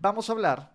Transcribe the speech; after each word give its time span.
Vamos 0.00 0.28
a 0.28 0.32
hablar 0.32 0.74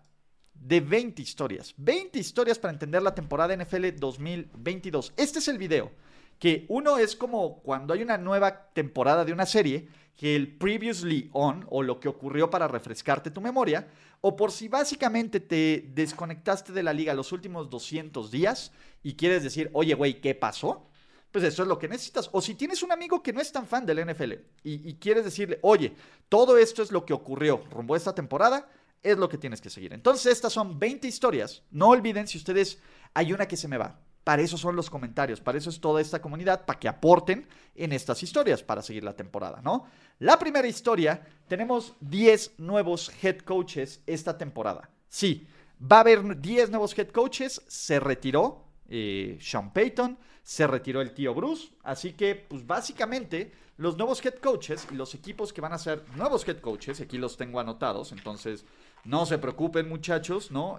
de 0.54 0.80
20 0.80 1.20
historias. 1.20 1.74
20 1.76 2.18
historias 2.18 2.58
para 2.58 2.72
entender 2.72 3.02
la 3.02 3.14
temporada 3.14 3.56
NFL 3.56 3.88
2022. 3.98 5.12
Este 5.16 5.38
es 5.40 5.48
el 5.48 5.58
video. 5.58 5.90
Que 6.38 6.66
uno 6.68 6.98
es 6.98 7.16
como 7.16 7.60
cuando 7.62 7.94
hay 7.94 8.02
una 8.02 8.18
nueva 8.18 8.68
temporada 8.72 9.24
de 9.24 9.32
una 9.32 9.46
serie, 9.46 9.88
que 10.16 10.36
el 10.36 10.56
previously 10.56 11.30
on, 11.32 11.66
o 11.70 11.82
lo 11.82 11.98
que 11.98 12.08
ocurrió 12.08 12.50
para 12.50 12.68
refrescarte 12.68 13.30
tu 13.30 13.40
memoria, 13.40 13.88
o 14.20 14.36
por 14.36 14.52
si 14.52 14.68
básicamente 14.68 15.40
te 15.40 15.90
desconectaste 15.94 16.72
de 16.72 16.82
la 16.82 16.92
liga 16.92 17.14
los 17.14 17.32
últimos 17.32 17.70
200 17.70 18.30
días 18.30 18.72
y 19.02 19.14
quieres 19.14 19.42
decir, 19.42 19.70
oye, 19.72 19.94
güey, 19.94 20.20
¿qué 20.20 20.34
pasó? 20.34 20.88
Pues 21.30 21.44
eso 21.44 21.62
es 21.62 21.68
lo 21.68 21.78
que 21.78 21.88
necesitas. 21.88 22.28
O 22.32 22.40
si 22.40 22.54
tienes 22.54 22.82
un 22.82 22.92
amigo 22.92 23.22
que 23.22 23.32
no 23.32 23.40
es 23.40 23.52
tan 23.52 23.66
fan 23.66 23.84
del 23.84 24.06
NFL 24.06 24.32
y, 24.62 24.88
y 24.88 24.94
quieres 24.94 25.24
decirle, 25.24 25.58
oye, 25.62 25.94
todo 26.28 26.56
esto 26.58 26.82
es 26.82 26.92
lo 26.92 27.04
que 27.04 27.12
ocurrió 27.12 27.62
rumbo 27.70 27.94
a 27.94 27.98
esta 27.98 28.14
temporada, 28.14 28.68
es 29.02 29.16
lo 29.18 29.28
que 29.28 29.38
tienes 29.38 29.60
que 29.60 29.70
seguir. 29.70 29.92
Entonces, 29.92 30.32
estas 30.32 30.52
son 30.52 30.78
20 30.78 31.06
historias. 31.06 31.62
No 31.70 31.88
olviden 31.88 32.26
si 32.26 32.38
ustedes 32.38 32.78
hay 33.14 33.32
una 33.32 33.46
que 33.46 33.56
se 33.56 33.68
me 33.68 33.78
va. 33.78 33.98
Para 34.26 34.42
eso 34.42 34.58
son 34.58 34.74
los 34.74 34.90
comentarios, 34.90 35.40
para 35.40 35.56
eso 35.56 35.70
es 35.70 35.80
toda 35.80 36.00
esta 36.00 36.20
comunidad, 36.20 36.66
para 36.66 36.80
que 36.80 36.88
aporten 36.88 37.46
en 37.76 37.92
estas 37.92 38.24
historias 38.24 38.60
para 38.60 38.82
seguir 38.82 39.04
la 39.04 39.14
temporada, 39.14 39.60
¿no? 39.62 39.86
La 40.18 40.36
primera 40.36 40.66
historia, 40.66 41.24
tenemos 41.46 41.94
10 42.00 42.58
nuevos 42.58 43.12
head 43.22 43.38
coaches 43.38 44.02
esta 44.04 44.36
temporada. 44.36 44.90
Sí, 45.08 45.46
va 45.80 45.98
a 45.98 46.00
haber 46.00 46.40
10 46.40 46.70
nuevos 46.70 46.98
head 46.98 47.10
coaches, 47.10 47.62
se 47.68 48.00
retiró 48.00 48.64
eh, 48.88 49.38
Sean 49.40 49.72
Payton, 49.72 50.18
se 50.42 50.66
retiró 50.66 51.00
el 51.00 51.12
tío 51.12 51.32
Bruce, 51.32 51.68
así 51.84 52.14
que 52.14 52.34
pues 52.34 52.66
básicamente 52.66 53.52
los 53.76 53.96
nuevos 53.96 54.24
head 54.24 54.40
coaches 54.40 54.88
y 54.90 54.94
los 54.94 55.14
equipos 55.14 55.52
que 55.52 55.60
van 55.60 55.72
a 55.72 55.78
ser 55.78 56.02
nuevos 56.16 56.46
head 56.48 56.58
coaches, 56.58 57.00
aquí 57.00 57.18
los 57.18 57.36
tengo 57.36 57.60
anotados, 57.60 58.10
entonces 58.12 58.64
no 59.06 59.26
se 59.26 59.38
preocupen 59.38 59.88
muchachos, 59.88 60.50
¿no? 60.50 60.76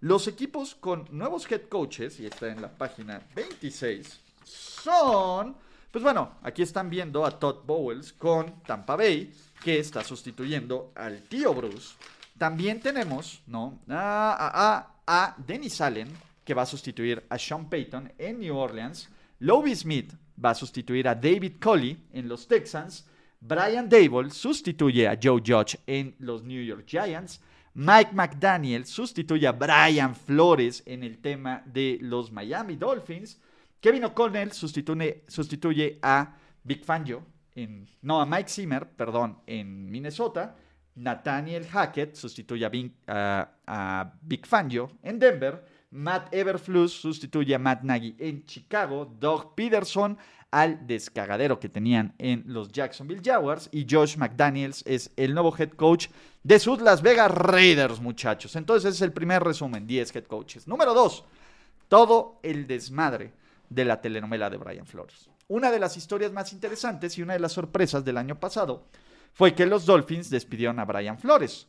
Los 0.00 0.28
equipos 0.28 0.74
con 0.74 1.06
nuevos 1.10 1.50
head 1.50 1.62
coaches, 1.68 2.20
y 2.20 2.26
está 2.26 2.48
en 2.48 2.60
la 2.60 2.68
página 2.68 3.22
26, 3.34 4.20
son, 4.44 5.56
pues 5.90 6.04
bueno, 6.04 6.32
aquí 6.42 6.62
están 6.62 6.90
viendo 6.90 7.24
a 7.24 7.38
Todd 7.38 7.64
Bowles 7.66 8.12
con 8.12 8.62
Tampa 8.62 8.96
Bay, 8.96 9.32
que 9.62 9.78
está 9.78 10.04
sustituyendo 10.04 10.92
al 10.94 11.22
tío 11.22 11.54
Bruce. 11.54 11.94
También 12.38 12.80
tenemos, 12.80 13.40
¿no? 13.46 13.80
A, 13.88 14.92
a, 15.06 15.24
a 15.24 15.34
Dennis 15.38 15.80
Allen, 15.80 16.08
que 16.44 16.54
va 16.54 16.62
a 16.62 16.66
sustituir 16.66 17.24
a 17.28 17.38
Sean 17.38 17.68
Payton 17.68 18.12
en 18.18 18.38
New 18.38 18.56
Orleans. 18.56 19.08
Lobby 19.40 19.74
Smith 19.74 20.12
va 20.42 20.50
a 20.50 20.54
sustituir 20.54 21.08
a 21.08 21.14
David 21.14 21.54
Coley 21.60 22.06
en 22.12 22.28
los 22.28 22.46
Texans. 22.46 23.06
Brian 23.40 23.88
Dable 23.88 24.30
sustituye 24.30 25.06
a 25.06 25.18
Joe 25.20 25.40
Judge 25.44 25.78
en 25.86 26.14
los 26.18 26.42
New 26.42 26.62
York 26.62 26.86
Giants. 26.86 27.40
Mike 27.74 28.12
McDaniel 28.12 28.86
sustituye 28.86 29.46
a 29.46 29.52
Brian 29.52 30.14
Flores 30.14 30.82
en 30.86 31.02
el 31.02 31.18
tema 31.18 31.62
de 31.66 31.98
los 32.00 32.32
Miami 32.32 32.76
Dolphins. 32.76 33.38
Kevin 33.80 34.04
O'Connell 34.04 34.52
sustituye, 34.52 35.98
a 36.02 36.34
Big 36.64 36.84
Fangio, 36.84 37.22
en, 37.54 37.86
no, 38.02 38.20
a 38.20 38.26
Mike 38.26 38.48
Zimmer, 38.48 38.88
perdón, 38.88 39.38
en 39.46 39.90
Minnesota. 39.90 40.56
Nathaniel 40.96 41.66
Hackett 41.66 42.16
sustituye 42.16 42.64
a, 43.06 43.50
a 43.66 44.12
Big 44.22 44.46
Fangio 44.46 44.90
en 45.02 45.18
Denver. 45.18 45.62
Matt 45.90 46.34
Everflus 46.34 46.92
sustituye 46.92 47.54
a 47.54 47.58
Matt 47.58 47.82
Nagy 47.82 48.16
en 48.18 48.44
Chicago. 48.44 49.04
Doug 49.04 49.54
Peterson 49.54 50.16
al 50.56 50.86
descagadero 50.86 51.60
que 51.60 51.68
tenían 51.68 52.14
en 52.16 52.42
los 52.46 52.72
Jacksonville 52.72 53.20
Jaguars. 53.22 53.68
Y 53.72 53.86
Josh 53.88 54.16
McDaniels 54.16 54.82
es 54.86 55.10
el 55.16 55.34
nuevo 55.34 55.54
head 55.54 55.68
coach 55.72 56.08
de 56.42 56.58
sus 56.58 56.80
Las 56.80 57.02
Vegas 57.02 57.30
Raiders, 57.30 58.00
muchachos. 58.00 58.56
Entonces 58.56 58.88
ese 58.88 58.96
es 58.96 59.02
el 59.02 59.12
primer 59.12 59.44
resumen, 59.44 59.86
10 59.86 60.16
head 60.16 60.24
coaches. 60.24 60.66
Número 60.66 60.94
2, 60.94 61.24
todo 61.88 62.40
el 62.42 62.66
desmadre 62.66 63.34
de 63.68 63.84
la 63.84 64.00
telenovela 64.00 64.48
de 64.48 64.56
Brian 64.56 64.86
Flores. 64.86 65.28
Una 65.48 65.70
de 65.70 65.78
las 65.78 65.98
historias 65.98 66.32
más 66.32 66.54
interesantes 66.54 67.18
y 67.18 67.22
una 67.22 67.34
de 67.34 67.40
las 67.40 67.52
sorpresas 67.52 68.02
del 68.02 68.16
año 68.16 68.40
pasado 68.40 68.86
fue 69.34 69.54
que 69.54 69.66
los 69.66 69.84
Dolphins 69.84 70.30
despidieron 70.30 70.78
a 70.78 70.86
Brian 70.86 71.18
Flores. 71.18 71.66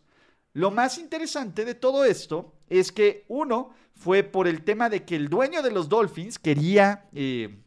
Lo 0.54 0.72
más 0.72 0.98
interesante 0.98 1.66
de 1.66 1.75
todo 1.75 2.06
esto 2.06 2.54
es 2.69 2.94
que 2.94 3.25
uno 3.28 3.72
fue 3.96 4.24
por 4.24 4.48
el 4.48 4.64
tema 4.64 4.90
de 4.90 5.04
que 5.04 5.18
el 5.18 5.28
dueño 5.28 5.62
de 5.62 5.72
los 5.72 5.90
Dolphins 5.90 6.40
quería 6.40 7.09
eh, 7.14 7.64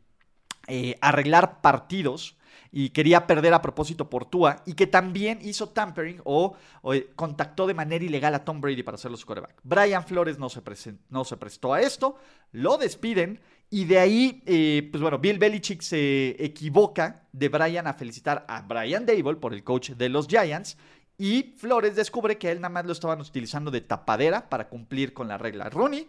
eh, 0.70 0.96
arreglar 1.00 1.60
partidos 1.60 2.36
y 2.72 2.90
quería 2.90 3.26
perder 3.26 3.52
a 3.54 3.62
propósito 3.62 4.08
por 4.08 4.24
Tua 4.24 4.62
y 4.64 4.74
que 4.74 4.86
también 4.86 5.40
hizo 5.42 5.70
tampering 5.70 6.20
o, 6.24 6.56
eh, 6.92 7.10
contactó 7.16 7.66
de 7.66 7.74
manera 7.74 8.04
ilegal 8.04 8.34
a 8.34 8.44
Tom 8.44 8.60
Brady 8.60 8.82
para 8.82 8.94
hacerlo 8.94 9.16
su 9.16 9.26
quarterback. 9.26 9.58
Brian 9.62 10.04
Flores 10.04 10.38
no 10.38 10.48
se, 10.48 10.62
no 11.08 11.24
se 11.24 11.36
prestó 11.36 11.74
a 11.74 11.80
esto, 11.80 12.16
lo 12.52 12.78
despiden 12.78 13.40
y 13.70 13.84
de 13.84 13.98
ahí, 13.98 14.42
eh, 14.46 14.88
pues 14.90 15.02
bueno, 15.02 15.18
Bill 15.18 15.38
Belichick 15.38 15.80
se 15.80 16.36
equivoca 16.44 17.22
de 17.32 17.48
Brian 17.48 17.86
a 17.86 17.94
felicitar 17.94 18.44
a 18.48 18.62
Brian 18.62 19.06
Dable 19.06 19.36
por 19.36 19.52
el 19.52 19.64
coach 19.64 19.90
de 19.90 20.08
los 20.08 20.26
Giants 20.26 20.76
y 21.18 21.54
Flores 21.58 21.96
descubre 21.96 22.38
que 22.38 22.50
él 22.50 22.60
nada 22.60 22.72
más 22.72 22.86
lo 22.86 22.92
estaban 22.92 23.20
utilizando 23.20 23.70
de 23.70 23.82
tapadera 23.82 24.48
para 24.48 24.68
cumplir 24.68 25.12
con 25.12 25.28
la 25.28 25.36
regla. 25.38 25.68
Rooney 25.68 26.08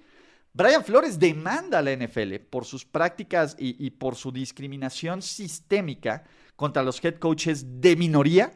Brian 0.54 0.84
Flores 0.84 1.18
demanda 1.18 1.80
a 1.80 1.82
la 1.82 1.96
NFL 1.96 2.36
por 2.50 2.66
sus 2.66 2.84
prácticas 2.84 3.56
y, 3.58 3.90
por 3.92 4.16
su 4.16 4.32
discriminación 4.32 5.22
sistémica 5.22 6.26
contra 6.58 6.84
los 6.84 7.04
head 7.04 7.16
coaches 7.16 7.82
de 7.82 7.96
minoría. 7.96 8.52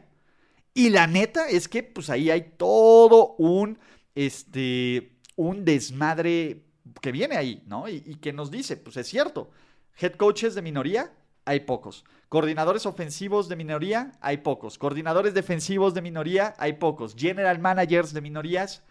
Y 0.74 0.90
la 0.90 1.06
neta 1.06 1.48
es 1.48 1.68
que 1.68 1.82
pues 1.82 2.10
ahí 2.10 2.30
hay 2.30 2.52
todo 2.58 3.34
un, 3.38 3.78
este, 4.14 5.16
un 5.36 5.64
desmadre 5.64 6.64
que 7.00 7.12
viene 7.12 7.36
ahí, 7.36 7.62
¿no? 7.66 7.88
Y, 7.88 8.02
y 8.04 8.16
que 8.16 8.32
nos 8.32 8.50
dice, 8.50 8.76
pues 8.76 8.98
es 8.98 9.06
cierto, 9.06 9.50
head 9.98 10.16
coaches 10.16 10.54
de 10.54 10.60
minoría, 10.60 11.14
hay 11.46 11.60
pocos. 11.60 12.04
Coordinadores 12.28 12.84
ofensivos 12.84 13.48
de 13.48 13.56
minoría, 13.56 14.12
hay 14.20 14.38
pocos. 14.38 14.76
Coordinadores 14.76 15.32
defensivos 15.32 15.94
de 15.94 16.02
minoría, 16.02 16.54
hay 16.58 16.74
pocos. 16.74 17.14
General 17.16 17.58
managers 17.58 18.12
de 18.12 18.20
minorías, 18.20 18.82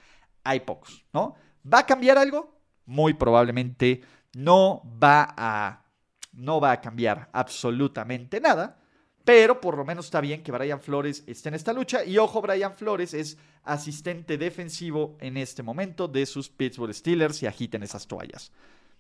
hay 0.44 0.62
pocos, 0.62 1.06
¿no? 1.13 1.35
¿Va 1.71 1.79
a 1.79 1.85
cambiar 1.85 2.18
algo? 2.18 2.54
Muy 2.85 3.13
probablemente 3.13 4.01
no 4.33 4.83
va 5.01 5.33
a, 5.37 5.85
no 6.33 6.59
va 6.59 6.73
a 6.73 6.81
cambiar 6.81 7.29
absolutamente 7.33 8.39
nada. 8.39 8.79
Pero 9.23 9.59
por 9.59 9.75
lo 9.75 9.83
menos 9.83 10.05
está 10.05 10.21
bien 10.21 10.43
que 10.43 10.51
Brian 10.51 10.79
Flores 10.79 11.23
esté 11.25 11.49
en 11.49 11.55
esta 11.55 11.73
lucha. 11.73 12.05
Y 12.05 12.19
ojo, 12.19 12.41
Brian 12.41 12.75
Flores 12.75 13.13
es 13.15 13.37
asistente 13.63 14.37
defensivo 14.37 15.17
en 15.19 15.37
este 15.37 15.63
momento 15.63 16.07
de 16.07 16.27
sus 16.27 16.47
Pittsburgh 16.47 16.93
Steelers 16.93 17.41
y 17.41 17.47
agiten 17.47 17.81
esas 17.81 18.05
toallas. 18.05 18.51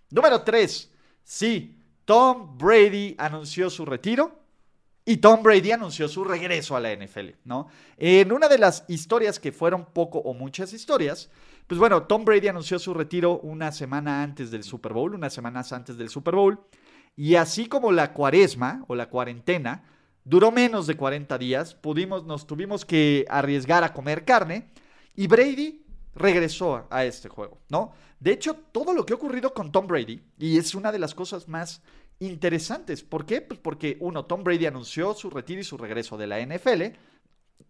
Número 0.09 0.41
3. 0.41 0.91
Sí, 1.23 1.77
Tom 2.05 2.57
Brady 2.57 3.15
anunció 3.19 3.69
su 3.69 3.85
retiro. 3.85 4.45
Y 5.07 5.17
Tom 5.17 5.43
Brady 5.43 5.71
anunció 5.71 6.07
su 6.07 6.23
regreso 6.23 6.75
a 6.75 6.79
la 6.79 6.91
NFL, 6.91 7.29
¿no? 7.43 7.67
En 7.95 8.31
una 8.31 8.47
de 8.47 8.57
las 8.57 8.85
historias 8.87 9.39
que 9.39 9.51
fueron 9.51 9.85
poco 9.85 10.17
o 10.17 10.33
muchas 10.33 10.73
historias, 10.73 11.29
pues 11.67 11.79
bueno, 11.79 12.03
Tom 12.03 12.25
Brady 12.25 12.47
anunció 12.47 12.77
su 12.79 12.93
retiro 12.93 13.39
una 13.39 13.71
semana 13.71 14.21
antes 14.21 14.51
del 14.51 14.63
Super 14.63 14.93
Bowl, 14.93 15.15
unas 15.15 15.33
semanas 15.33 15.73
antes 15.73 15.97
del 15.97 16.09
Super 16.09 16.35
Bowl. 16.35 16.59
Y 17.15 17.35
así 17.35 17.67
como 17.67 17.91
la 17.91 18.13
cuaresma 18.13 18.83
o 18.87 18.95
la 18.95 19.09
cuarentena 19.09 19.83
duró 20.23 20.51
menos 20.51 20.85
de 20.85 20.97
40 20.97 21.37
días, 21.37 21.73
pudimos, 21.75 22.25
nos 22.25 22.45
tuvimos 22.45 22.85
que 22.85 23.25
arriesgar 23.29 23.83
a 23.83 23.93
comer 23.93 24.25
carne 24.25 24.71
y 25.15 25.27
Brady 25.27 25.85
regresó 26.13 26.87
a 26.89 27.05
este 27.05 27.29
juego, 27.29 27.61
¿no? 27.69 27.93
De 28.19 28.31
hecho, 28.31 28.55
todo 28.55 28.93
lo 28.93 29.05
que 29.05 29.13
ha 29.13 29.17
ocurrido 29.17 29.53
con 29.53 29.71
Tom 29.71 29.87
Brady, 29.87 30.21
y 30.37 30.57
es 30.57 30.73
una 30.73 30.91
de 30.91 30.99
las 30.99 31.13
cosas 31.13 31.47
más 31.47 31.83
interesantes, 32.19 33.03
¿por 33.03 33.25
qué? 33.25 33.41
Pues 33.41 33.59
porque 33.59 33.97
uno, 33.99 34.25
Tom 34.25 34.43
Brady 34.43 34.65
anunció 34.65 35.13
su 35.13 35.29
retiro 35.29 35.61
y 35.61 35.65
su 35.65 35.77
regreso 35.77 36.17
de 36.17 36.27
la 36.27 36.39
NFL, 36.39 36.97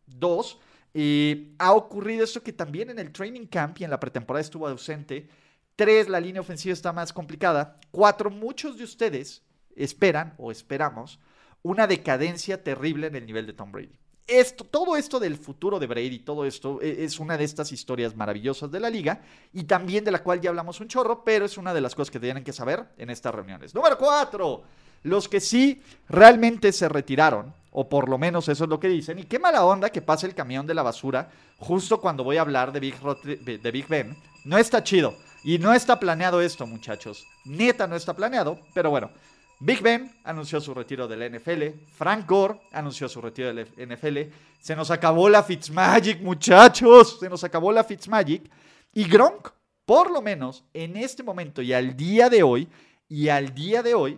dos, 0.06 0.60
eh, 0.98 1.52
ha 1.60 1.74
ocurrido 1.74 2.24
esto 2.24 2.42
que 2.42 2.54
también 2.54 2.90
en 2.90 3.00
el 3.00 3.12
training 3.12 3.48
camp 3.48 3.82
y 3.82 3.84
en 3.84 3.90
la 3.90 4.00
pretemporada 4.00 4.40
estuvo 4.40 4.66
ausente, 4.66 5.28
tres, 5.76 6.08
la 6.08 6.22
línea 6.22 6.40
ofensiva 6.40 6.72
está 6.72 6.94
más 6.94 7.12
complicada, 7.12 7.82
cuatro, 7.92 8.30
muchos 8.30 8.78
de 8.78 8.86
ustedes 8.86 9.44
esperan 9.76 10.34
o 10.38 10.52
esperamos 10.52 11.20
una 11.64 11.86
decadencia 11.86 12.64
terrible 12.64 13.08
en 13.08 13.16
el 13.16 13.26
nivel 13.26 13.46
de 13.46 13.52
Tom 13.52 13.74
Brady. 13.74 14.00
Esto, 14.26 14.64
todo 14.64 14.96
esto 14.96 15.20
del 15.20 15.36
futuro 15.36 15.80
de 15.80 15.88
Brady, 15.88 16.20
todo 16.20 16.46
esto 16.46 16.82
e, 16.82 17.04
es 17.04 17.20
una 17.20 17.38
de 17.38 17.44
estas 17.44 17.74
historias 17.74 18.16
maravillosas 18.16 18.72
de 18.72 18.80
la 18.80 18.90
liga 18.90 19.22
y 19.52 19.66
también 19.66 20.06
de 20.06 20.12
la 20.12 20.24
cual 20.24 20.40
ya 20.40 20.50
hablamos 20.50 20.80
un 20.80 20.88
chorro, 20.88 21.26
pero 21.26 21.44
es 21.44 21.58
una 21.58 21.74
de 21.74 21.82
las 21.82 21.94
cosas 21.94 22.10
que 22.10 22.22
tienen 22.22 22.46
que 22.46 22.54
saber 22.54 22.86
en 22.98 23.10
estas 23.10 23.36
reuniones. 23.36 23.76
Número 23.76 23.98
cuatro, 23.98 24.64
los 25.04 25.28
que 25.28 25.42
sí 25.42 25.82
realmente 26.08 26.72
se 26.72 26.88
retiraron, 26.88 27.54
o 27.78 27.90
por 27.90 28.08
lo 28.08 28.18
menos 28.18 28.48
eso 28.48 28.64
es 28.64 28.70
lo 28.70 28.80
que 28.80 28.88
dicen, 28.88 29.20
y 29.20 29.24
qué 29.24 29.38
mala 29.38 29.66
onda 29.66 29.90
que 29.90 30.02
pase 30.02 30.26
el 30.26 30.34
camión 30.34 30.66
de 30.66 30.74
la 30.74 30.82
basura 30.82 31.30
justo 31.58 32.00
cuando 32.00 32.24
voy 32.24 32.38
a 32.38 32.42
hablar 32.42 32.72
de 32.72 32.80
Big, 32.80 33.88
Ben. 33.90 34.16
No 34.46 34.58
está 34.58 34.82
chido. 34.82 35.18
Y 35.44 35.60
no 35.60 35.74
está 35.74 36.00
planeado 36.00 36.40
esto, 36.40 36.66
muchachos. 36.66 37.28
Neta 37.44 37.86
no 37.86 37.98
está 37.98 38.16
planeado, 38.16 38.60
pero 38.74 38.90
bueno. 38.90 39.12
Big 39.60 39.82
Ben 39.82 40.10
anunció 40.24 40.62
su 40.62 40.74
retiro 40.74 41.06
del 41.06 41.38
NFL. 41.38 41.78
Frank 41.98 42.26
Gore 42.26 42.62
anunció 42.72 43.10
su 43.10 43.20
retiro 43.20 43.54
del 43.54 43.68
NFL. 43.76 44.34
Se 44.62 44.74
nos 44.74 44.90
acabó 44.90 45.28
la 45.28 45.44
Fitzmagic, 45.44 46.22
muchachos. 46.22 47.18
Se 47.20 47.30
nos 47.30 47.44
acabó 47.44 47.74
la 47.74 47.84
Fitzmagic. 47.84 48.50
Y 48.94 49.04
Gronk, 49.04 49.50
por 49.86 50.12
lo 50.12 50.22
menos 50.22 50.64
en 50.74 50.96
este 50.96 51.24
momento 51.24 51.62
y 51.62 51.74
al 51.74 51.98
día 51.98 52.30
de 52.30 52.42
hoy, 52.42 52.70
y 53.10 53.28
al 53.28 53.54
día 53.54 53.84
de 53.84 53.94
hoy, 53.94 54.18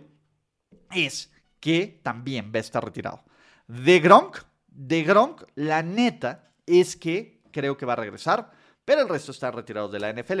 es 0.92 1.32
que 1.58 2.00
también 2.04 2.52
va 2.54 2.58
a 2.58 2.60
estar 2.60 2.84
retirado. 2.84 3.27
De 3.68 4.00
Gronk, 4.00 4.38
de 4.66 5.02
Gronk, 5.02 5.42
la 5.54 5.82
neta 5.82 6.50
es 6.64 6.96
que 6.96 7.42
creo 7.52 7.76
que 7.76 7.84
va 7.84 7.92
a 7.92 7.96
regresar, 7.96 8.50
pero 8.82 9.02
el 9.02 9.08
resto 9.10 9.30
está 9.30 9.50
retirado 9.50 9.90
de 9.90 10.00
la 10.00 10.10
NFL. 10.10 10.40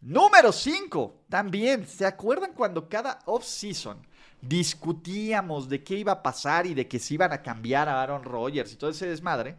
Número 0.00 0.50
5, 0.50 1.22
también, 1.28 1.86
¿se 1.86 2.04
acuerdan 2.04 2.54
cuando 2.54 2.88
cada 2.88 3.20
off-season 3.26 4.04
discutíamos 4.40 5.68
de 5.68 5.84
qué 5.84 5.94
iba 5.94 6.10
a 6.10 6.22
pasar 6.24 6.66
y 6.66 6.74
de 6.74 6.88
que 6.88 6.98
se 6.98 7.14
iban 7.14 7.32
a 7.32 7.40
cambiar 7.40 7.88
a 7.88 8.02
Aaron 8.02 8.24
Rodgers 8.24 8.72
y 8.72 8.76
todo 8.76 8.90
ese 8.90 9.06
desmadre, 9.06 9.56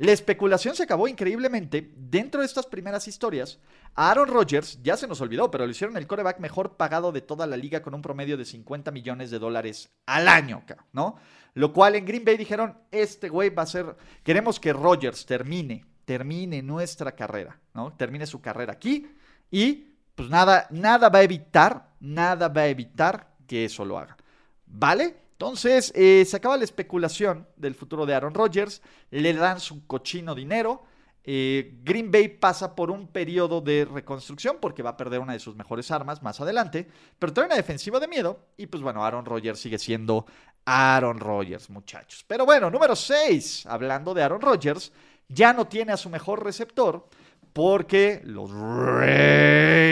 la 0.00 0.12
especulación 0.12 0.74
se 0.74 0.84
acabó 0.84 1.08
increíblemente. 1.08 1.92
Dentro 1.94 2.40
de 2.40 2.46
estas 2.46 2.64
primeras 2.64 3.06
historias, 3.06 3.58
a 3.94 4.10
Aaron 4.10 4.28
Rodgers 4.28 4.82
ya 4.82 4.96
se 4.96 5.06
nos 5.06 5.20
olvidó, 5.20 5.50
pero 5.50 5.66
le 5.66 5.72
hicieron 5.72 5.98
el 5.98 6.06
coreback 6.06 6.38
mejor 6.38 6.78
pagado 6.78 7.12
de 7.12 7.20
toda 7.20 7.46
la 7.46 7.58
liga 7.58 7.82
con 7.82 7.92
un 7.92 8.00
promedio 8.00 8.38
de 8.38 8.46
50 8.46 8.92
millones 8.92 9.30
de 9.30 9.38
dólares 9.38 9.90
al 10.06 10.28
año, 10.28 10.62
¿no? 10.94 11.16
Lo 11.52 11.74
cual 11.74 11.96
en 11.96 12.06
Green 12.06 12.24
Bay 12.24 12.38
dijeron, 12.38 12.78
este 12.90 13.28
güey 13.28 13.50
va 13.50 13.64
a 13.64 13.66
ser, 13.66 13.94
queremos 14.22 14.58
que 14.58 14.72
Rodgers 14.72 15.26
termine, 15.26 15.84
termine 16.06 16.62
nuestra 16.62 17.12
carrera, 17.12 17.60
¿no? 17.74 17.92
Termine 17.92 18.26
su 18.26 18.40
carrera 18.40 18.72
aquí 18.72 19.06
y 19.50 19.96
pues 20.14 20.30
nada, 20.30 20.66
nada 20.70 21.10
va 21.10 21.18
a 21.18 21.24
evitar, 21.24 21.90
nada 22.00 22.48
va 22.48 22.62
a 22.62 22.68
evitar 22.68 23.34
que 23.46 23.66
eso 23.66 23.84
lo 23.84 23.98
haga. 23.98 24.16
¿Vale? 24.64 25.14
Entonces, 25.40 25.90
eh, 25.96 26.26
se 26.26 26.36
acaba 26.36 26.58
la 26.58 26.64
especulación 26.64 27.48
del 27.56 27.74
futuro 27.74 28.04
de 28.04 28.12
Aaron 28.12 28.34
Rodgers, 28.34 28.82
le 29.10 29.32
dan 29.32 29.58
su 29.58 29.86
cochino 29.86 30.34
dinero. 30.34 30.82
Eh, 31.24 31.78
Green 31.82 32.10
Bay 32.10 32.28
pasa 32.28 32.76
por 32.76 32.90
un 32.90 33.08
periodo 33.08 33.62
de 33.62 33.86
reconstrucción 33.90 34.58
porque 34.60 34.82
va 34.82 34.90
a 34.90 34.98
perder 34.98 35.18
una 35.20 35.32
de 35.32 35.38
sus 35.38 35.56
mejores 35.56 35.90
armas 35.90 36.22
más 36.22 36.42
adelante, 36.42 36.86
pero 37.18 37.32
trae 37.32 37.46
una 37.46 37.56
defensiva 37.56 37.98
de 37.98 38.06
miedo 38.06 38.48
y 38.58 38.66
pues 38.66 38.82
bueno, 38.82 39.02
Aaron 39.02 39.24
Rodgers 39.24 39.58
sigue 39.58 39.78
siendo 39.78 40.26
Aaron 40.66 41.18
Rodgers, 41.18 41.70
muchachos. 41.70 42.22
Pero 42.28 42.44
bueno, 42.44 42.70
número 42.70 42.94
6, 42.94 43.64
hablando 43.64 44.12
de 44.12 44.22
Aaron 44.22 44.42
Rodgers, 44.42 44.92
ya 45.26 45.54
no 45.54 45.66
tiene 45.66 45.92
a 45.92 45.96
su 45.96 46.10
mejor 46.10 46.44
receptor 46.44 47.08
porque 47.54 48.20
los 48.24 48.50
Raiders 48.90 49.88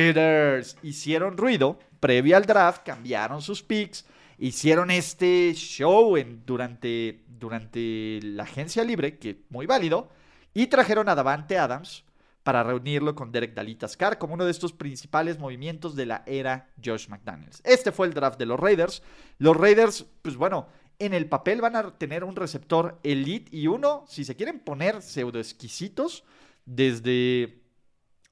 hicieron 0.82 1.38
ruido 1.38 1.78
previo 2.00 2.36
al 2.36 2.44
draft, 2.44 2.82
cambiaron 2.84 3.40
sus 3.40 3.62
picks 3.62 4.04
hicieron 4.38 4.90
este 4.90 5.52
show 5.54 6.16
en, 6.16 6.44
durante, 6.46 7.24
durante 7.28 8.20
la 8.22 8.44
agencia 8.44 8.84
libre, 8.84 9.18
que 9.18 9.44
muy 9.50 9.66
válido, 9.66 10.10
y 10.54 10.68
trajeron 10.68 11.08
a 11.08 11.14
Davante 11.14 11.58
Adams 11.58 12.04
para 12.42 12.62
reunirlo 12.62 13.14
con 13.14 13.30
Derek 13.30 13.52
Dalitascar 13.54 14.16
como 14.16 14.34
uno 14.34 14.44
de 14.44 14.50
estos 14.50 14.72
principales 14.72 15.38
movimientos 15.38 15.94
de 15.94 16.06
la 16.06 16.22
era 16.26 16.70
Josh 16.82 17.08
McDaniels. 17.08 17.60
Este 17.64 17.92
fue 17.92 18.06
el 18.06 18.14
draft 18.14 18.38
de 18.38 18.46
los 18.46 18.58
Raiders. 18.58 19.02
Los 19.38 19.56
Raiders, 19.56 20.06
pues 20.22 20.36
bueno, 20.36 20.66
en 20.98 21.12
el 21.12 21.28
papel 21.28 21.60
van 21.60 21.76
a 21.76 21.98
tener 21.98 22.24
un 22.24 22.36
receptor 22.36 22.98
elite 23.02 23.54
y 23.54 23.66
uno, 23.66 24.04
si 24.08 24.24
se 24.24 24.34
quieren 24.34 24.60
poner 24.60 25.02
pseudo 25.02 25.38
exquisitos, 25.38 26.24
desde 26.64 27.62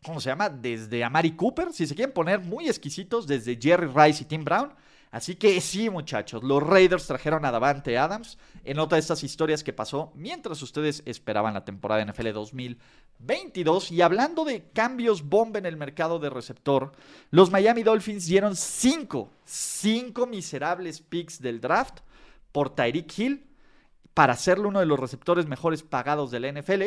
¿cómo 0.03 0.21
se 0.21 0.31
llama? 0.31 0.49
Desde 0.49 1.05
Amari 1.05 1.33
Cooper, 1.33 1.73
si 1.73 1.87
se 1.87 1.95
quieren 1.95 2.15
poner 2.15 2.41
muy 2.41 2.69
exquisitos, 2.69 3.27
desde 3.27 3.59
Jerry 3.61 3.89
Rice 3.89 4.23
y 4.23 4.27
Tim 4.27 4.45
Brown, 4.45 4.73
Así 5.11 5.37
que 5.37 5.61
sí, 5.61 5.89
muchachos, 5.89 6.43
los 6.43 6.63
Raiders 6.63 7.07
trajeron 7.07 7.45
a 7.45 7.51
Davante 7.51 7.97
Adams 7.97 8.39
en 8.65 8.79
otra 8.79 8.97
de 8.97 9.01
estas 9.01 9.23
historias 9.23 9.63
que 9.63 9.73
pasó 9.73 10.13
mientras 10.15 10.61
ustedes 10.63 11.03
esperaban 11.07 11.55
la 11.55 11.65
temporada 11.65 12.05
de 12.05 12.13
NFL 12.13 12.33
2022. 12.33 13.93
Y 13.93 14.03
hablando 14.03 14.45
de 14.45 14.69
cambios 14.73 15.29
bomba 15.29 15.59
en 15.59 15.67
el 15.67 15.77
mercado 15.77 16.19
de 16.19 16.31
receptor, 16.31 16.93
los 17.31 17.51
Miami 17.51 17.83
Dolphins 17.83 18.27
dieron 18.27 18.57
cinco, 18.57 19.31
cinco 19.45 20.27
miserables 20.27 21.01
picks 21.01 21.41
del 21.41 21.61
draft 21.61 22.01
por 22.53 22.75
Tyreek 22.75 23.19
Hill 23.19 23.47
para 24.13 24.33
hacerlo 24.33 24.69
uno 24.69 24.81
de 24.81 24.87
los 24.87 24.99
receptores 24.99 25.47
mejores 25.47 25.83
pagados 25.83 26.31
de 26.31 26.41
la 26.41 26.51
NFL. 26.51 26.83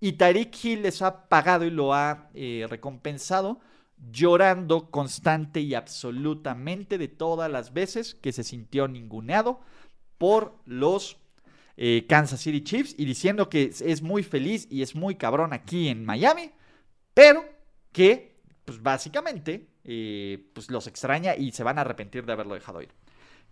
Y 0.00 0.12
Tyreek 0.12 0.64
Hill 0.64 0.82
les 0.82 1.02
ha 1.02 1.28
pagado 1.28 1.64
y 1.64 1.70
lo 1.70 1.92
ha 1.92 2.28
eh, 2.34 2.66
recompensado 2.68 3.58
llorando 4.10 4.90
constante 4.90 5.60
y 5.60 5.74
absolutamente 5.74 6.98
de 6.98 7.08
todas 7.08 7.50
las 7.50 7.72
veces 7.72 8.14
que 8.14 8.32
se 8.32 8.44
sintió 8.44 8.88
ninguneado 8.88 9.60
por 10.18 10.56
los 10.64 11.18
eh, 11.76 12.06
Kansas 12.08 12.40
City 12.40 12.62
Chiefs 12.62 12.94
y 12.98 13.04
diciendo 13.04 13.48
que 13.48 13.72
es 13.78 14.02
muy 14.02 14.22
feliz 14.22 14.66
y 14.70 14.82
es 14.82 14.94
muy 14.94 15.14
cabrón 15.14 15.52
aquí 15.52 15.88
en 15.88 16.04
Miami, 16.04 16.50
pero 17.14 17.44
que 17.92 18.36
pues 18.64 18.82
básicamente 18.82 19.68
eh, 19.84 20.50
pues 20.52 20.70
los 20.70 20.86
extraña 20.86 21.34
y 21.36 21.52
se 21.52 21.64
van 21.64 21.78
a 21.78 21.82
arrepentir 21.82 22.26
de 22.26 22.32
haberlo 22.32 22.54
dejado 22.54 22.82
ir. 22.82 22.90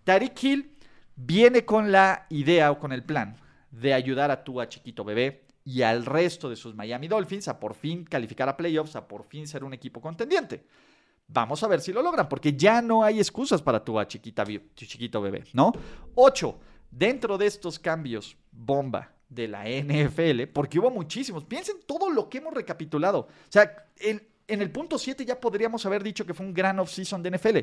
Tariq 0.03 0.43
Hill 0.43 0.71
viene 1.15 1.65
con 1.65 1.91
la 1.91 2.27
idea 2.29 2.71
o 2.71 2.79
con 2.79 2.91
el 2.91 3.03
plan 3.03 3.35
de 3.71 3.93
ayudar 3.93 4.29
a 4.31 4.43
tu 4.43 4.61
a 4.61 4.69
chiquito 4.69 5.03
bebé 5.03 5.46
y 5.67 5.81
al 5.81 6.05
resto 6.05 6.49
de 6.49 6.55
sus 6.55 6.75
Miami 6.75 7.09
Dolphins 7.09 7.49
a 7.49 7.59
por 7.59 7.73
fin 7.73 8.05
calificar 8.05 8.47
a 8.47 8.55
playoffs, 8.55 8.95
a 8.95 9.05
por 9.05 9.25
fin 9.25 9.45
ser 9.45 9.65
un 9.65 9.73
equipo 9.73 9.99
contendiente. 9.99 10.63
Vamos 11.27 11.61
a 11.61 11.67
ver 11.67 11.81
si 11.81 11.91
lo 11.91 12.01
logran, 12.01 12.29
porque 12.29 12.53
ya 12.53 12.81
no 12.81 13.03
hay 13.03 13.19
excusas 13.19 13.61
para 13.61 13.83
tu 13.83 14.01
chiquita, 14.05 14.45
chiquito 14.75 15.21
bebé, 15.21 15.43
¿no? 15.51 15.73
Ocho, 16.15 16.57
dentro 16.89 17.37
de 17.37 17.47
estos 17.47 17.79
cambios 17.79 18.37
bomba 18.49 19.11
de 19.27 19.49
la 19.49 19.65
NFL, 19.67 20.43
porque 20.53 20.79
hubo 20.79 20.89
muchísimos, 20.89 21.43
piensen 21.43 21.75
todo 21.85 22.09
lo 22.09 22.29
que 22.29 22.37
hemos 22.37 22.53
recapitulado. 22.53 23.19
O 23.19 23.49
sea, 23.49 23.89
en, 23.97 24.25
en 24.47 24.61
el 24.61 24.71
punto 24.71 24.97
7 24.97 25.25
ya 25.25 25.37
podríamos 25.37 25.85
haber 25.85 26.01
dicho 26.01 26.25
que 26.25 26.33
fue 26.33 26.45
un 26.45 26.53
gran 26.53 26.79
offseason 26.79 27.21
de 27.21 27.31
NFL. 27.31 27.57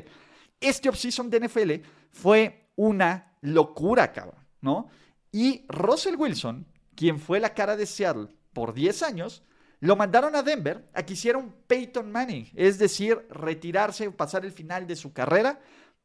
Este 0.61 0.89
offseason 0.89 1.31
de 1.31 1.39
NFL 1.39 1.71
fue 2.11 2.67
una 2.75 3.35
locura, 3.41 4.11
cabrón, 4.11 4.45
¿no? 4.61 4.89
Y 5.31 5.65
Russell 5.69 6.17
Wilson 6.17 6.67
quien 6.95 7.19
fue 7.19 7.39
la 7.39 7.53
cara 7.53 7.75
de 7.75 7.85
Seattle 7.85 8.27
por 8.53 8.73
10 8.73 9.03
años, 9.03 9.43
lo 9.79 9.95
mandaron 9.95 10.35
a 10.35 10.43
Denver 10.43 10.87
a 10.93 11.03
que 11.03 11.13
hiciera 11.13 11.37
un 11.37 11.53
Peyton 11.67 12.11
Manning, 12.11 12.49
es 12.55 12.79
decir, 12.79 13.25
retirarse 13.29 14.07
o 14.07 14.15
pasar 14.15 14.45
el 14.45 14.51
final 14.51 14.87
de 14.87 14.95
su 14.95 15.13
carrera 15.13 15.59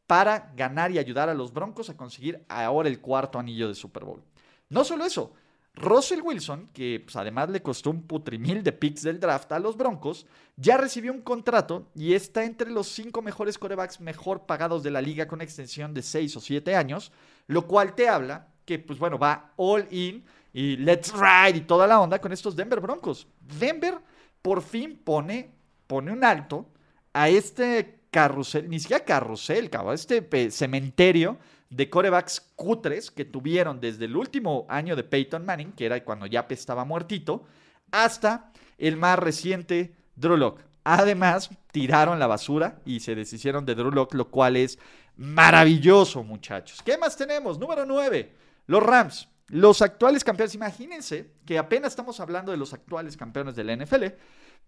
para 0.07 0.53
ganar 0.57 0.91
y 0.91 0.99
ayudar 0.99 1.29
a 1.29 1.35
los 1.35 1.53
Broncos 1.53 1.89
a 1.89 1.97
conseguir 1.97 2.45
ahora 2.49 2.89
el 2.89 3.01
cuarto 3.01 3.39
anillo 3.39 3.69
de 3.69 3.75
Super 3.75 4.05
Bowl. 4.05 4.23
No 4.69 4.85
solo 4.85 5.05
eso, 5.05 5.33
Russell 5.75 6.21
Wilson, 6.21 6.69
que 6.73 7.01
pues, 7.05 7.17
además 7.17 7.49
le 7.49 7.63
costó 7.63 7.91
un 7.91 8.03
putrimil 8.03 8.63
de 8.63 8.73
picks 8.73 9.03
del 9.03 9.21
draft 9.21 9.53
a 9.53 9.59
los 9.59 9.77
Broncos, 9.77 10.27
ya 10.57 10.77
recibió 10.77 11.13
un 11.13 11.23
contrato 11.23 11.89
y 11.95 12.15
está 12.15 12.45
entre 12.45 12.71
los 12.71 12.89
cinco 12.89 13.23
mejores 13.23 13.57
corebacks 13.57 14.01
mejor 14.01 14.47
pagados 14.47 14.83
de 14.83 14.91
la 14.91 15.01
liga 15.01 15.27
con 15.27 15.41
extensión 15.41 15.95
de 15.95 16.03
6 16.03 16.37
o 16.37 16.41
7 16.41 16.75
años, 16.75 17.13
lo 17.47 17.67
cual 17.67 17.95
te 17.95 18.09
habla 18.09 18.49
que, 18.65 18.79
pues 18.79 18.99
bueno, 18.99 19.19
va 19.19 19.53
all 19.57 19.87
in 19.91 20.25
y 20.53 20.77
Let's 20.77 21.13
Ride 21.13 21.59
y 21.59 21.61
toda 21.63 21.87
la 21.87 22.01
onda 22.01 22.21
con 22.21 22.33
estos 22.33 22.57
Denver 22.57 22.81
Broncos. 22.81 23.27
Denver 23.59 23.99
por 24.43 24.63
fin 24.63 25.01
pone, 25.05 25.51
pone 25.87 26.13
un 26.13 26.25
alto 26.25 26.67
a 27.13 27.29
este 27.29 28.01
carrusel, 28.11 28.69
ni 28.69 28.81
siquiera 28.81 29.05
carrusel, 29.05 29.71
cabrón, 29.71 29.95
este 29.95 30.51
cementerio 30.51 31.39
de 31.69 31.89
corebacks 31.89 32.41
cutres 32.57 33.11
que 33.11 33.25
tuvieron 33.25 33.81
desde 33.81 34.07
el 34.07 34.17
último 34.17 34.67
año 34.69 34.97
de 34.97 35.05
Peyton 35.05 35.45
Manning, 35.45 35.73
que 35.73 35.87
era 35.87 36.03
cuando 36.05 36.27
ya 36.27 36.47
estaba 36.51 36.85
muertito, 36.85 37.45
hasta 37.93 38.53
el 38.79 38.97
más 38.97 39.19
reciente 39.19 39.95
Drew 40.17 40.37
Lock. 40.37 40.61
Además, 40.83 41.51
tiraron 41.71 42.19
la 42.19 42.27
basura 42.27 42.81
y 42.85 43.01
se 43.01 43.15
deshicieron 43.15 43.65
de 43.65 43.75
Drew 43.75 43.93
Lock, 43.93 44.15
lo 44.15 44.31
cual 44.31 44.57
es 44.57 44.79
maravilloso, 45.17 46.25
muchachos. 46.25 46.83
¿Qué 46.83 46.99
más 46.99 47.17
tenemos? 47.17 47.59
Número 47.59 47.87
9, 47.87 48.33
los 48.67 48.83
Rams. 48.83 49.29
Los 49.51 49.83
actuales 49.83 50.23
campeones, 50.23 50.55
imagínense 50.55 51.33
que 51.45 51.59
apenas 51.59 51.91
estamos 51.91 52.21
hablando 52.21 52.53
de 52.53 52.57
los 52.57 52.73
actuales 52.73 53.17
campeones 53.17 53.57
de 53.57 53.65
la 53.65 53.75
NFL, 53.75 54.05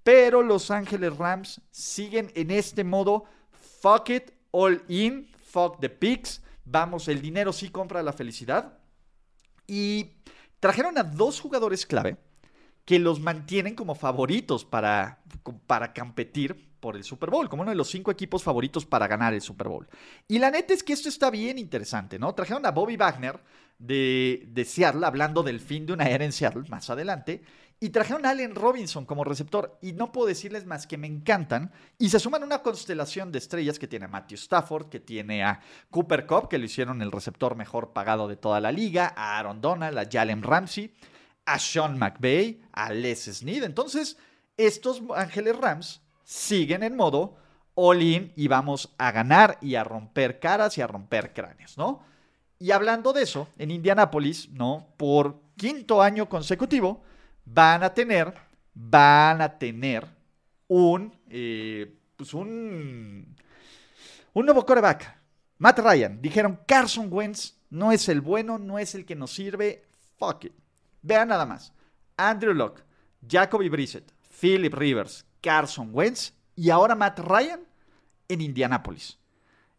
pero 0.02 0.42
Los 0.42 0.72
Ángeles 0.72 1.16
Rams 1.16 1.60
siguen 1.70 2.32
en 2.34 2.50
este 2.50 2.82
modo 2.82 3.24
fuck 3.80 4.10
it, 4.10 4.32
all 4.50 4.82
in, 4.88 5.30
fuck 5.44 5.78
the 5.78 5.88
pigs. 5.88 6.42
Vamos, 6.64 7.06
el 7.06 7.22
dinero 7.22 7.52
sí 7.52 7.68
compra 7.68 8.02
la 8.02 8.12
felicidad. 8.12 8.76
Y 9.68 10.16
trajeron 10.58 10.98
a 10.98 11.04
dos 11.04 11.40
jugadores 11.40 11.86
clave 11.86 12.16
que 12.84 12.98
los 12.98 13.20
mantienen 13.20 13.76
como 13.76 13.94
favoritos 13.94 14.64
para, 14.64 15.22
para 15.68 15.92
competir 15.94 16.72
por 16.80 16.96
el 16.96 17.04
Super 17.04 17.30
Bowl, 17.30 17.48
como 17.48 17.62
uno 17.62 17.70
de 17.70 17.76
los 17.76 17.88
cinco 17.88 18.10
equipos 18.10 18.42
favoritos 18.42 18.84
para 18.84 19.06
ganar 19.06 19.32
el 19.32 19.40
Super 19.40 19.68
Bowl. 19.68 19.88
Y 20.26 20.40
la 20.40 20.50
neta 20.50 20.74
es 20.74 20.82
que 20.82 20.92
esto 20.92 21.08
está 21.08 21.30
bien 21.30 21.56
interesante, 21.56 22.18
¿no? 22.18 22.34
Trajeron 22.34 22.66
a 22.66 22.72
Bobby 22.72 22.96
Wagner 22.96 23.38
de, 23.78 24.46
de 24.48 24.64
Seattle, 24.64 25.06
hablando 25.06 25.42
del 25.42 25.60
fin 25.60 25.86
de 25.86 25.92
una 25.92 26.08
era 26.08 26.24
en 26.24 26.32
Seattle 26.32 26.64
más 26.68 26.90
adelante, 26.90 27.42
y 27.82 27.90
trajeron 27.90 28.24
a 28.24 28.30
Allen 28.30 28.54
Robinson 28.54 29.04
como 29.04 29.24
receptor. 29.24 29.76
Y 29.82 29.92
no 29.92 30.12
puedo 30.12 30.28
decirles 30.28 30.66
más 30.66 30.86
que 30.86 30.96
me 30.96 31.08
encantan. 31.08 31.72
Y 31.98 32.10
se 32.10 32.20
suman 32.20 32.44
una 32.44 32.62
constelación 32.62 33.32
de 33.32 33.38
estrellas 33.38 33.80
que 33.80 33.88
tiene 33.88 34.04
a 34.04 34.08
Matthew 34.08 34.36
Stafford, 34.36 34.88
que 34.88 35.00
tiene 35.00 35.42
a 35.42 35.58
Cooper 35.90 36.24
Cup, 36.24 36.48
que 36.48 36.58
lo 36.58 36.64
hicieron 36.64 37.02
el 37.02 37.10
receptor 37.10 37.56
mejor 37.56 37.92
pagado 37.92 38.28
de 38.28 38.36
toda 38.36 38.60
la 38.60 38.70
liga, 38.70 39.12
a 39.16 39.36
Aaron 39.36 39.60
Donald, 39.60 39.98
a 39.98 40.08
Jalen 40.08 40.44
Ramsey, 40.44 40.94
a 41.44 41.58
Sean 41.58 41.98
McVay, 41.98 42.62
a 42.70 42.92
Les 42.92 43.24
Snead. 43.24 43.64
Entonces, 43.64 44.16
estos 44.56 45.02
Ángeles 45.16 45.56
Rams 45.56 46.02
siguen 46.22 46.84
en 46.84 46.94
modo 46.94 47.36
all-in 47.74 48.32
y 48.36 48.46
vamos 48.46 48.94
a 48.96 49.10
ganar 49.10 49.58
y 49.60 49.74
a 49.74 49.82
romper 49.82 50.38
caras 50.38 50.78
y 50.78 50.82
a 50.82 50.86
romper 50.86 51.32
cráneos, 51.32 51.76
¿no? 51.76 52.04
Y 52.62 52.70
hablando 52.70 53.12
de 53.12 53.22
eso, 53.22 53.48
en 53.58 53.72
Indianápolis, 53.72 54.48
¿no? 54.50 54.86
Por 54.96 55.34
quinto 55.56 56.00
año 56.00 56.28
consecutivo, 56.28 57.02
van 57.44 57.82
a 57.82 57.92
tener, 57.92 58.32
van 58.72 59.42
a 59.42 59.58
tener 59.58 60.06
un, 60.68 61.12
eh, 61.28 61.92
pues 62.16 62.32
un, 62.34 63.34
un 64.32 64.46
nuevo 64.46 64.64
coreback. 64.64 65.12
Matt 65.58 65.80
Ryan. 65.80 66.22
Dijeron, 66.22 66.60
Carson 66.64 67.08
Wentz 67.10 67.56
no 67.70 67.90
es 67.90 68.08
el 68.08 68.20
bueno, 68.20 68.60
no 68.60 68.78
es 68.78 68.94
el 68.94 69.04
que 69.06 69.16
nos 69.16 69.32
sirve. 69.32 69.82
Fuck 70.16 70.44
it. 70.44 70.52
Vean 71.02 71.26
nada 71.26 71.44
más. 71.44 71.72
Andrew 72.16 72.54
Locke, 72.54 72.84
Jacoby 73.28 73.70
Brissett, 73.70 74.12
Philip 74.40 74.72
Rivers, 74.72 75.26
Carson 75.40 75.90
Wentz 75.92 76.32
y 76.54 76.70
ahora 76.70 76.94
Matt 76.94 77.18
Ryan 77.18 77.62
en 78.28 78.40
Indianápolis. 78.40 79.18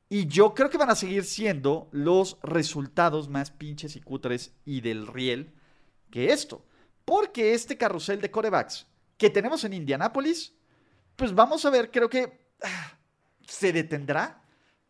Y 0.09 0.27
yo 0.27 0.53
creo 0.53 0.69
que 0.69 0.77
van 0.77 0.89
a 0.89 0.95
seguir 0.95 1.23
siendo 1.23 1.87
los 1.91 2.37
resultados 2.43 3.29
más 3.29 3.51
pinches 3.51 3.95
y 3.95 4.01
cutres 4.01 4.53
y 4.65 4.81
del 4.81 5.07
riel 5.07 5.53
que 6.11 6.31
esto. 6.31 6.65
Porque 7.05 7.53
este 7.53 7.77
carrusel 7.77 8.21
de 8.21 8.31
corebacks 8.31 8.87
que 9.17 9.29
tenemos 9.29 9.63
en 9.63 9.73
Indianápolis, 9.73 10.53
pues 11.15 11.33
vamos 11.33 11.65
a 11.65 11.69
ver, 11.69 11.91
creo 11.91 12.09
que 12.09 12.47
ah, 12.63 12.97
se 13.47 13.73
detendrá. 13.73 14.41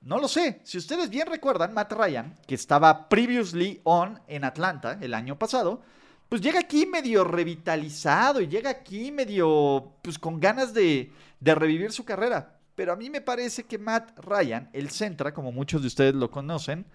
No 0.02 0.18
lo 0.18 0.28
sé. 0.28 0.62
Si 0.66 0.78
ustedes 0.78 1.10
bien 1.10 1.28
recuerdan, 1.28 1.74
Matt 1.74 1.94
Ryan, 1.94 2.38
que 2.46 2.56
estaba 2.56 3.08
previously 3.08 3.80
on 3.84 4.22
en 4.28 4.44
Atlanta 4.44 4.98
el 5.00 5.14
año 5.14 5.40
pasado, 5.40 5.82
pues 6.28 6.42
llega 6.42 6.60
aquí 6.60 6.86
medio 6.86 7.24
revitalizado 7.24 8.42
y 8.42 8.48
llega 8.48 8.70
aquí 8.70 9.12
medio, 9.12 9.94
pues 10.02 10.20
con 10.20 10.40
ganas 10.40 10.74
de, 10.74 11.12
de 11.40 11.56
revivir 11.56 11.92
su 11.92 12.04
carrera. 12.04 12.60
Pero 12.76 12.94
a 12.94 12.96
mí 12.96 13.10
me 13.10 13.22
parece 13.22 13.64
que 13.64 13.78
Matt 13.78 14.18
Ryan, 14.20 14.70
el 14.74 14.90
Centra, 14.90 15.34
como 15.34 15.52
muchos 15.52 15.82
de 15.82 15.88
ustedes 15.88 16.16
lo 16.16 16.32
conocen, 16.32 16.86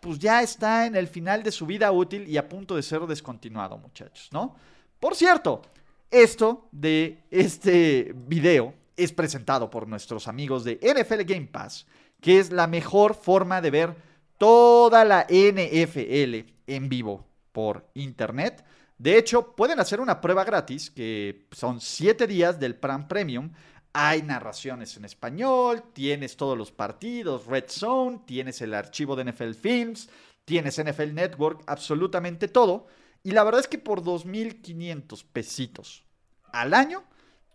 pues 0.00 0.18
ya 0.18 0.42
está 0.42 0.86
en 0.86 0.96
el 0.96 1.06
final 1.08 1.42
de 1.42 1.52
su 1.52 1.66
vida 1.66 1.92
útil 1.92 2.26
y 2.28 2.36
a 2.36 2.48
punto 2.48 2.74
de 2.76 2.82
ser 2.82 3.02
descontinuado, 3.02 3.78
muchachos, 3.78 4.28
¿no? 4.32 4.56
Por 4.98 5.14
cierto, 5.14 5.62
esto 6.10 6.68
de 6.72 7.22
este 7.30 8.12
video 8.14 8.74
es 8.96 9.12
presentado 9.12 9.70
por 9.70 9.86
nuestros 9.86 10.26
amigos 10.26 10.64
de 10.64 10.78
NFL 10.82 11.22
Game 11.22 11.46
Pass, 11.46 11.86
que 12.20 12.38
es 12.38 12.50
la 12.50 12.66
mejor 12.66 13.14
forma 13.14 13.60
de 13.60 13.70
ver 13.70 13.94
toda 14.36 15.04
la 15.04 15.26
NFL 15.28 16.50
en 16.66 16.88
vivo 16.88 17.26
por 17.52 17.86
internet. 17.94 18.64
De 18.98 19.16
hecho, 19.16 19.54
pueden 19.54 19.80
hacer 19.80 20.00
una 20.00 20.20
prueba 20.20 20.44
gratis, 20.44 20.90
que 20.90 21.46
son 21.52 21.80
7 21.80 22.26
días 22.26 22.60
del 22.60 22.74
Plan 22.74 23.08
Premium. 23.08 23.50
Hay 23.92 24.22
narraciones 24.22 24.96
en 24.96 25.04
español, 25.04 25.82
tienes 25.92 26.36
todos 26.36 26.56
los 26.56 26.70
partidos, 26.70 27.46
Red 27.46 27.64
Zone, 27.68 28.20
tienes 28.24 28.60
el 28.60 28.74
archivo 28.74 29.16
de 29.16 29.24
NFL 29.24 29.52
Films, 29.54 30.08
tienes 30.44 30.82
NFL 30.82 31.12
Network, 31.12 31.62
absolutamente 31.66 32.48
todo. 32.48 32.86
Y 33.22 33.32
la 33.32 33.44
verdad 33.44 33.60
es 33.60 33.68
que 33.68 33.78
por 33.78 34.02
2.500 34.02 35.24
pesitos 35.32 36.04
al 36.52 36.74
año, 36.74 37.04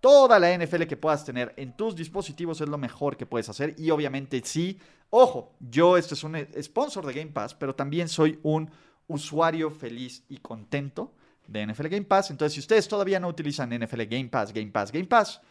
toda 0.02 0.38
la 0.40 0.56
NFL 0.56 0.84
que 0.84 0.98
puedas 0.98 1.26
tener 1.26 1.54
en 1.58 1.76
tus 1.76 1.96
dispositivos 1.96 2.62
es 2.62 2.70
lo 2.70 2.78
mejor 2.78 3.18
que 3.18 3.26
puedes 3.26 3.50
hacer. 3.50 3.74
Y 3.78 3.90
obviamente 3.90 4.42
sí, 4.44 4.80
ojo, 5.10 5.56
yo 5.60 5.98
este 5.98 6.14
es 6.14 6.24
un 6.24 6.38
sponsor 6.62 7.06
de 7.06 7.14
Game 7.14 7.32
Pass, 7.32 7.56
pero 7.56 7.74
también 7.74 8.08
soy 8.08 8.40
un 8.44 8.70
usuario 9.08 9.72
feliz 9.72 10.24
y 10.30 10.38
contento 10.38 11.14
de 11.48 11.66
NFL 11.66 11.88
Game 11.88 12.06
Pass. 12.06 12.32
Entonces, 12.32 12.54
si 12.54 12.60
ustedes 12.60 12.88
todavía 12.88 13.20
no 13.20 13.28
utilizan 13.28 13.70
NFL 13.70 14.04
Game 14.04 14.30
Pass, 14.30 14.54
Game 14.54 14.72
Pass, 14.72 14.92
Game 14.92 15.08
Pass, 15.08 15.42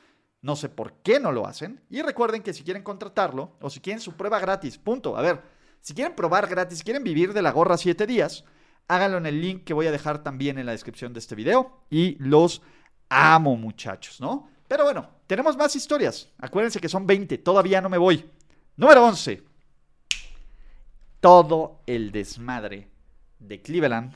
no 0.44 0.56
sé 0.56 0.68
por 0.68 0.92
qué 1.02 1.18
no 1.18 1.32
lo 1.32 1.46
hacen. 1.46 1.80
Y 1.88 2.02
recuerden 2.02 2.42
que 2.42 2.52
si 2.52 2.64
quieren 2.64 2.82
contratarlo 2.82 3.56
o 3.62 3.70
si 3.70 3.80
quieren 3.80 3.98
su 3.98 4.12
prueba 4.12 4.38
gratis, 4.38 4.76
punto. 4.76 5.16
A 5.16 5.22
ver, 5.22 5.40
si 5.80 5.94
quieren 5.94 6.14
probar 6.14 6.46
gratis, 6.48 6.78
si 6.78 6.84
quieren 6.84 7.02
vivir 7.02 7.32
de 7.32 7.40
la 7.40 7.50
gorra 7.50 7.78
7 7.78 8.06
días, 8.06 8.44
háganlo 8.86 9.16
en 9.16 9.24
el 9.24 9.40
link 9.40 9.64
que 9.64 9.72
voy 9.72 9.86
a 9.86 9.90
dejar 9.90 10.22
también 10.22 10.58
en 10.58 10.66
la 10.66 10.72
descripción 10.72 11.14
de 11.14 11.20
este 11.20 11.34
video. 11.34 11.80
Y 11.88 12.16
los 12.22 12.60
amo, 13.08 13.56
muchachos, 13.56 14.20
¿no? 14.20 14.50
Pero 14.68 14.84
bueno, 14.84 15.08
tenemos 15.26 15.56
más 15.56 15.74
historias. 15.76 16.28
Acuérdense 16.36 16.78
que 16.78 16.90
son 16.90 17.06
20, 17.06 17.38
todavía 17.38 17.80
no 17.80 17.88
me 17.88 17.96
voy. 17.96 18.30
Número 18.76 19.02
11. 19.02 19.42
Todo 21.20 21.80
el 21.86 22.12
desmadre 22.12 22.90
de 23.38 23.62
Cleveland 23.62 24.14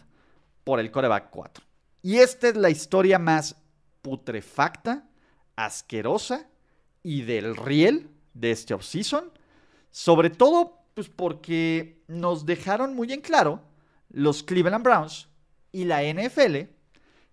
por 0.63 0.79
el 0.79 0.91
coreback 0.91 1.31
4. 1.31 1.65
Y 2.03 2.19
esta 2.19 2.49
es 2.49 2.57
la 2.59 2.69
historia 2.69 3.19
más 3.19 3.57
putrefacta, 4.03 5.08
asquerosa 5.59 6.47
y 7.03 7.23
del 7.23 7.57
riel 7.57 8.09
de 8.35 8.53
este 8.53 8.75
offseason. 8.75 9.33
Sobre 9.91 10.31
todo, 10.31 10.79
pues 10.95 11.09
porque 11.09 12.03
nos 12.07 12.47
dejaron 12.47 12.95
muy 12.95 13.13
en 13.13 13.21
claro 13.21 13.63
los 14.11 14.43
Cleveland 14.43 14.85
Browns 14.85 15.29
y 15.73 15.85
la 15.85 16.03
NFL 16.03 16.71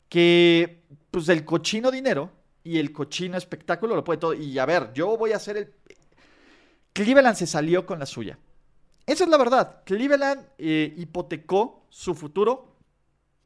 que 0.09 0.83
pues 1.11 1.29
el 1.29 1.45
cochino 1.45 1.91
dinero 1.91 2.31
y 2.63 2.79
el 2.79 2.91
cochino 2.91 3.37
espectáculo 3.37 3.95
lo 3.95 4.03
puede 4.03 4.19
todo. 4.19 4.33
Y 4.33 4.57
a 4.57 4.65
ver, 4.65 4.91
yo 4.93 5.17
voy 5.17 5.31
a 5.31 5.37
hacer 5.37 5.57
el... 5.57 5.73
Cleveland 6.93 7.35
se 7.35 7.45
salió 7.45 7.85
con 7.85 7.99
la 7.99 8.05
suya. 8.05 8.39
Esa 9.05 9.25
es 9.25 9.29
la 9.29 9.37
verdad. 9.37 9.83
Cleveland 9.85 10.47
eh, 10.57 10.93
hipotecó 10.97 11.85
su 11.89 12.15
futuro 12.15 12.75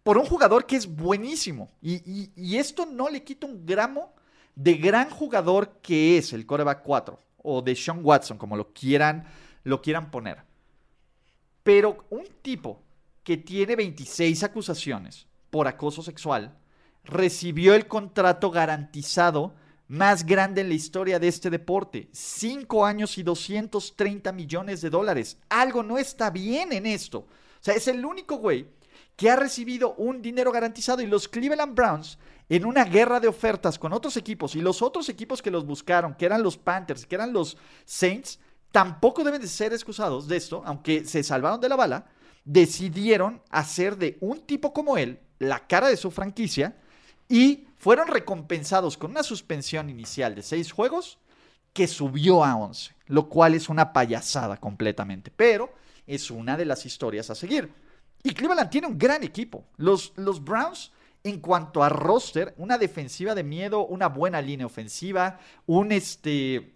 por 0.04 0.18
un 0.18 0.26
jugador 0.26 0.66
que 0.66 0.78
es 0.78 0.88
buenísimo. 0.88 1.70
Y, 1.82 2.58
esto 2.58 2.86
no 2.86 3.10
le 3.10 3.24
quita 3.24 3.46
un 3.46 3.66
gramo 3.66 4.14
de 4.56 4.76
gran 4.76 5.10
jugador 5.10 5.80
que 5.82 6.18
es 6.18 6.34
el 6.34 6.46
coreback 6.46 6.84
4 6.84 7.20
o 7.44 7.62
de 7.62 7.76
Sean 7.76 8.02
Watson, 8.04 8.38
como 8.38 8.58
lo 8.58 8.74
quieran, 8.74 9.26
lo 9.64 9.82
quieran 9.82 10.12
poner. 10.12 10.44
Pero 11.64 12.06
un 12.10 12.26
tipo 12.42 12.82
que 13.24 13.38
tiene 13.38 13.76
26 13.76 14.44
acusaciones 14.44 15.28
por 15.50 15.68
acoso 15.68 16.02
sexual 16.02 16.58
recibió 17.04 17.74
el 17.74 17.88
contrato 17.88 18.52
garantizado 18.52 19.56
más 19.88 20.26
grande 20.26 20.62
en 20.62 20.70
la 20.70 20.76
historia 20.76 21.20
de 21.20 21.28
este 21.28 21.50
deporte. 21.50 22.10
Cinco 22.12 22.86
años 22.86 23.18
y 23.18 23.24
230 23.24 24.32
millones 24.32 24.82
de 24.82 24.90
dólares. 24.90 25.38
Algo 25.50 25.82
no 25.84 25.98
está 25.98 26.30
bien 26.30 26.72
en 26.74 26.86
esto. 26.86 27.20
O 27.20 27.28
sea, 27.62 27.74
es 27.74 27.88
el 27.88 28.06
único 28.06 28.38
güey 28.38 28.68
que 29.16 29.30
ha 29.30 29.36
recibido 29.36 29.96
un 29.96 30.22
dinero 30.22 30.52
garantizado 30.52 31.02
y 31.02 31.08
los 31.08 31.28
Cleveland 31.28 31.76
Browns 31.76 32.18
en 32.50 32.66
una 32.66 32.84
guerra 32.84 33.20
de 33.20 33.28
ofertas 33.28 33.78
con 33.78 33.94
otros 33.94 34.18
equipos 34.18 34.56
y 34.56 34.62
los 34.62 34.82
otros 34.82 35.08
equipos 35.08 35.42
que 35.42 35.52
los 35.52 35.66
buscaron, 35.66 36.16
que 36.16 36.26
eran 36.26 36.44
los 36.44 36.58
Panthers, 36.58 37.06
que 37.06 37.16
eran 37.16 37.32
los 37.32 37.58
Saints, 37.86 38.40
tampoco 38.72 39.24
deben 39.24 39.42
de 39.42 39.48
ser 39.48 39.72
excusados 39.72 40.28
de 40.28 40.38
esto, 40.38 40.64
aunque 40.66 41.06
se 41.06 41.24
salvaron 41.24 41.62
de 41.62 41.70
la 41.70 41.76
bala, 41.76 42.08
decidieron 42.44 43.42
hacer 43.52 43.98
de 43.98 44.18
un 44.22 44.42
tipo 44.42 44.74
como 44.74 44.98
él 44.98 45.20
la 45.38 45.68
cara 45.68 45.88
de 45.88 45.98
su 45.98 46.12
franquicia 46.12 46.76
y 47.28 47.68
fueron 47.78 48.08
recompensados 48.08 48.98
con 48.98 49.12
una 49.12 49.24
suspensión 49.24 49.90
inicial 49.90 50.36
de 50.36 50.42
seis 50.42 50.72
juegos 50.72 51.20
que 51.74 51.88
subió 51.88 52.44
a 52.44 52.56
11. 52.56 52.96
lo 53.08 53.30
cual 53.30 53.54
es 53.54 53.70
una 53.70 53.94
payasada 53.94 54.58
completamente, 54.58 55.32
pero 55.36 55.74
es 56.06 56.30
una 56.32 56.58
de 56.58 56.66
las 56.66 56.86
historias 56.86 57.30
a 57.30 57.36
seguir. 57.36 57.72
Y 58.24 58.34
Cleveland 58.34 58.70
tiene 58.70 58.88
un 58.88 58.98
gran 58.98 59.24
equipo. 59.24 59.64
Los, 59.78 60.14
los 60.16 60.44
Browns, 60.44 60.92
en 61.24 61.40
cuanto 61.40 61.84
a 61.84 61.90
roster, 61.90 62.54
una 62.58 62.78
defensiva 62.78 63.36
de 63.36 63.44
miedo, 63.44 63.86
una 63.86 64.08
buena 64.08 64.42
línea 64.42 64.66
ofensiva, 64.66 65.40
un, 65.66 65.92
este, 65.92 66.76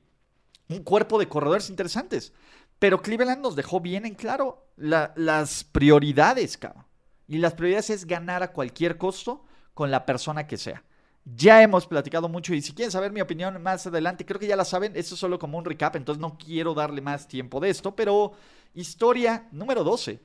un 0.70 0.84
cuerpo 0.84 1.18
de 1.18 1.28
corredores 1.28 1.70
interesantes. 1.70 2.34
Pero 2.80 3.02
Cleveland 3.02 3.42
nos 3.42 3.56
dejó 3.56 3.80
bien 3.80 4.06
en 4.06 4.16
claro 4.16 4.68
las 4.76 5.64
prioridades, 5.64 6.58
cabrón. 6.58 6.86
Y 7.28 7.38
las 7.38 7.54
prioridades 7.54 7.90
es 7.90 8.06
ganar 8.06 8.44
a 8.44 8.52
cualquier 8.52 8.98
costo 8.98 9.46
con 9.74 9.90
la 9.90 10.06
persona 10.06 10.46
que 10.46 10.58
sea. 10.58 10.84
Ya 11.26 11.62
hemos 11.62 11.88
platicado 11.88 12.28
mucho 12.28 12.54
y 12.54 12.62
si 12.62 12.74
quieren 12.74 12.92
saber 12.92 13.14
mi 13.14 13.22
opinión 13.22 13.62
más 13.64 13.88
adelante, 13.88 14.26
creo 14.26 14.40
que 14.40 14.48
ya 14.48 14.58
la 14.58 14.66
saben, 14.66 14.92
esto 14.98 15.16
es 15.16 15.20
solo 15.20 15.40
como 15.40 15.58
un 15.58 15.64
recap, 15.64 15.96
entonces 15.96 16.20
no 16.20 16.38
quiero 16.38 16.74
darle 16.74 17.00
más 17.00 17.30
tiempo 17.30 17.62
de 17.62 17.70
esto, 17.70 17.96
pero 17.96 18.34
historia 18.74 19.48
número 19.54 19.86
12, 19.86 20.20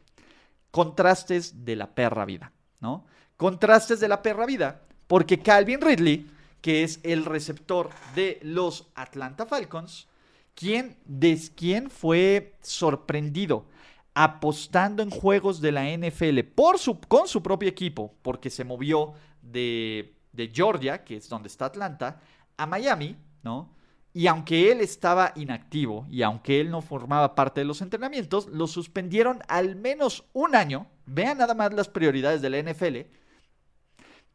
contrastes 0.73 1.65
de 1.65 1.77
la 1.77 1.95
perra 1.95 2.25
vida, 2.25 2.53
¿no? 2.81 3.07
Contrastes 3.38 4.00
de 4.00 4.09
la 4.09 4.21
perra 4.21 4.47
vida, 4.47 4.83
porque 5.07 5.38
Calvin 5.38 5.80
Ridley, 5.80 6.26
que 6.61 6.83
es 6.83 6.99
el 7.04 7.25
receptor 7.25 7.88
de 8.16 8.40
los 8.42 8.88
Atlanta 8.97 9.47
Falcons, 9.47 10.09
quien, 10.57 10.97
des, 11.07 11.49
quien 11.49 11.88
fue 11.88 12.57
sorprendido 12.61 13.64
apostando 14.12 15.04
en 15.04 15.11
juegos 15.11 15.61
de 15.61 15.71
la 15.71 15.85
NFL 15.85 16.40
por 16.52 16.78
con 17.07 17.28
su 17.28 17.40
propio 17.40 17.68
equipo, 17.68 18.12
porque 18.23 18.50
se 18.50 18.64
movió 18.64 19.12
de, 19.40 20.16
de 20.33 20.50
Georgia, 20.52 21.04
que 21.04 21.16
es 21.16 21.28
donde 21.28 21.47
está 21.47 21.66
Atlanta, 21.66 22.21
a 22.57 22.66
Miami, 22.66 23.16
¿no? 23.45 23.73
Y 24.12 24.26
aunque 24.26 24.73
él 24.73 24.80
estaba 24.80 25.33
inactivo 25.37 26.04
y 26.11 26.23
aunque 26.23 26.61
él 26.61 26.73
no 26.73 26.83
formaba 26.83 27.37
parte 27.37 27.61
de 27.61 27.66
los 27.66 27.80
entrenamientos, 27.83 28.49
lo 28.49 28.66
suspendieron 28.66 29.42
al 29.47 29.76
menos 29.76 30.25
un 30.33 30.57
año. 30.57 30.88
Vean 31.07 31.38
nada 31.38 31.54
más 31.54 31.73
las 31.73 31.88
prioridades 31.88 32.42
de 32.42 32.50
la 32.50 32.61
NFL 32.61 32.97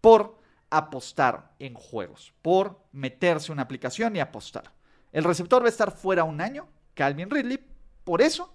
por 0.03 0.37
apostar 0.69 1.53
en 1.59 1.75
juegos, 1.75 2.33
por 2.41 2.77
meterse 2.91 3.53
una 3.53 3.61
aplicación 3.61 4.17
y 4.17 4.19
apostar. 4.19 4.73
El 5.13 5.23
receptor 5.23 5.61
va 5.61 5.67
a 5.67 5.69
estar 5.69 5.95
fuera 5.95 6.25
un 6.25 6.41
año, 6.41 6.67
Calvin 6.93 7.29
Ridley, 7.29 7.65
por 8.03 8.21
eso. 8.21 8.53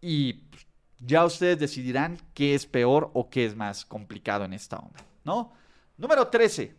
Y 0.00 0.44
ya 0.98 1.26
ustedes 1.26 1.58
decidirán 1.58 2.16
qué 2.32 2.54
es 2.54 2.64
peor 2.64 3.10
o 3.12 3.28
qué 3.28 3.44
es 3.44 3.54
más 3.54 3.84
complicado 3.84 4.46
en 4.46 4.54
esta 4.54 4.78
onda, 4.78 5.04
¿no? 5.22 5.52
Número 5.98 6.28
13. 6.28 6.74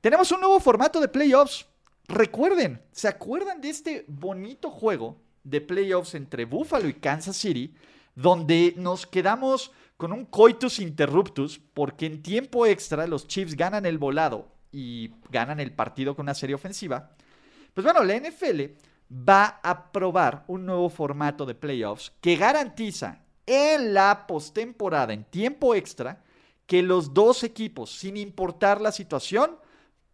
Tenemos 0.00 0.32
un 0.32 0.40
nuevo 0.40 0.58
formato 0.58 1.00
de 1.00 1.06
playoffs. 1.06 1.64
Recuerden, 2.08 2.82
¿se 2.90 3.06
acuerdan 3.06 3.60
de 3.60 3.70
este 3.70 4.04
bonito 4.08 4.68
juego 4.68 5.20
de 5.44 5.60
playoffs 5.60 6.16
entre 6.16 6.44
Buffalo 6.44 6.88
y 6.88 6.94
Kansas 6.94 7.36
City? 7.36 7.72
Donde 8.16 8.74
nos 8.76 9.06
quedamos 9.06 9.70
con 10.02 10.12
un 10.12 10.24
coitus 10.24 10.80
interruptus 10.80 11.60
porque 11.74 12.06
en 12.06 12.24
tiempo 12.24 12.66
extra 12.66 13.06
los 13.06 13.28
Chiefs 13.28 13.54
ganan 13.54 13.86
el 13.86 13.98
volado 13.98 14.48
y 14.72 15.12
ganan 15.30 15.60
el 15.60 15.72
partido 15.72 16.16
con 16.16 16.24
una 16.24 16.34
serie 16.34 16.56
ofensiva. 16.56 17.12
Pues 17.72 17.84
bueno, 17.84 18.02
la 18.02 18.16
NFL 18.16 18.62
va 19.12 19.60
a 19.62 19.92
probar 19.92 20.42
un 20.48 20.66
nuevo 20.66 20.90
formato 20.90 21.46
de 21.46 21.54
playoffs 21.54 22.12
que 22.20 22.34
garantiza 22.34 23.20
en 23.46 23.94
la 23.94 24.26
postemporada, 24.26 25.12
en 25.12 25.22
tiempo 25.22 25.72
extra, 25.72 26.24
que 26.66 26.82
los 26.82 27.14
dos 27.14 27.44
equipos, 27.44 27.96
sin 27.96 28.16
importar 28.16 28.80
la 28.80 28.90
situación, 28.90 29.56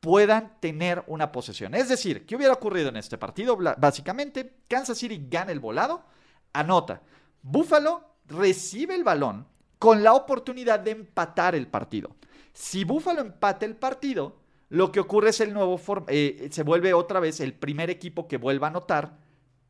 puedan 0.01 0.61
tener 0.61 1.03
una 1.07 1.33
posesión. 1.33 1.75
Es 1.75 1.89
decir, 1.89 2.27
¿qué 2.27 2.37
hubiera 2.37 2.53
ocurrido 2.53 2.91
en 2.91 2.99
este 2.99 3.17
partido? 3.17 3.57
Básicamente, 3.79 4.57
Kansas 4.69 4.99
City 4.99 5.19
gana 5.31 5.51
el 5.51 5.61
volado, 5.61 6.05
anota. 6.53 7.01
Buffalo 7.41 8.05
recibe 8.27 8.95
el 8.95 9.03
balón 9.03 9.47
con 9.79 10.03
la 10.03 10.15
oportunidad 10.15 10.81
de 10.81 10.93
empatar 10.93 11.55
el 11.55 11.67
partido. 11.67 12.17
Si 12.53 12.85
Buffalo 12.85 13.21
empata 13.21 13.65
el 13.65 13.77
partido, 13.77 14.37
lo 14.69 14.93
que 14.93 15.01
ocurre 15.01 15.31
es 15.31 15.41
el 15.41 15.55
nuevo 15.55 15.81
eh, 16.09 16.49
se 16.51 16.63
vuelve 16.63 16.93
otra 16.93 17.21
vez 17.21 17.41
el 17.41 17.55
primer 17.55 17.89
equipo 17.89 18.29
que 18.29 18.37
vuelva 18.37 18.67
a 18.67 18.71
anotar, 18.71 19.17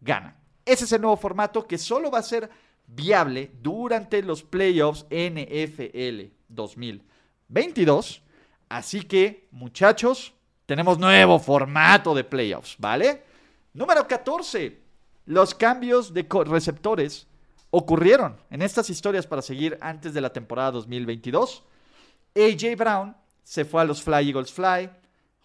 gana. 0.00 0.36
Ese 0.64 0.84
es 0.84 0.92
el 0.92 1.02
nuevo 1.02 1.16
formato 1.16 1.66
que 1.66 1.78
solo 1.78 2.10
va 2.10 2.18
a 2.18 2.22
ser 2.22 2.50
viable 2.86 3.52
durante 3.62 4.22
los 4.22 4.42
playoffs 4.42 5.06
NFL 5.10 6.32
2022. 6.48 8.22
Así 8.68 9.02
que, 9.02 9.48
muchachos, 9.50 10.34
tenemos 10.66 10.98
nuevo 10.98 11.38
formato 11.38 12.14
de 12.14 12.24
playoffs, 12.24 12.76
¿vale? 12.78 13.22
Número 13.72 14.06
14. 14.06 14.78
Los 15.26 15.54
cambios 15.54 16.12
de 16.12 16.26
receptores 16.46 17.27
ocurrieron 17.70 18.36
en 18.50 18.62
estas 18.62 18.90
historias 18.90 19.26
para 19.26 19.42
seguir 19.42 19.78
antes 19.80 20.14
de 20.14 20.20
la 20.20 20.32
temporada 20.32 20.72
2022. 20.72 21.64
AJ 22.34 22.76
Brown 22.76 23.16
se 23.42 23.64
fue 23.64 23.82
a 23.82 23.84
los 23.84 24.02
Fly 24.02 24.28
Eagles 24.28 24.52
Fly. 24.52 24.90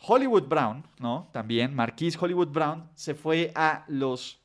Hollywood 0.05 0.43
Brown, 0.43 0.85
¿no? 0.99 1.29
También 1.31 1.73
Marquise 1.73 2.17
Hollywood 2.19 2.49
Brown 2.49 2.89
se 2.93 3.15
fue 3.15 3.53
a 3.55 3.85
los, 3.87 4.41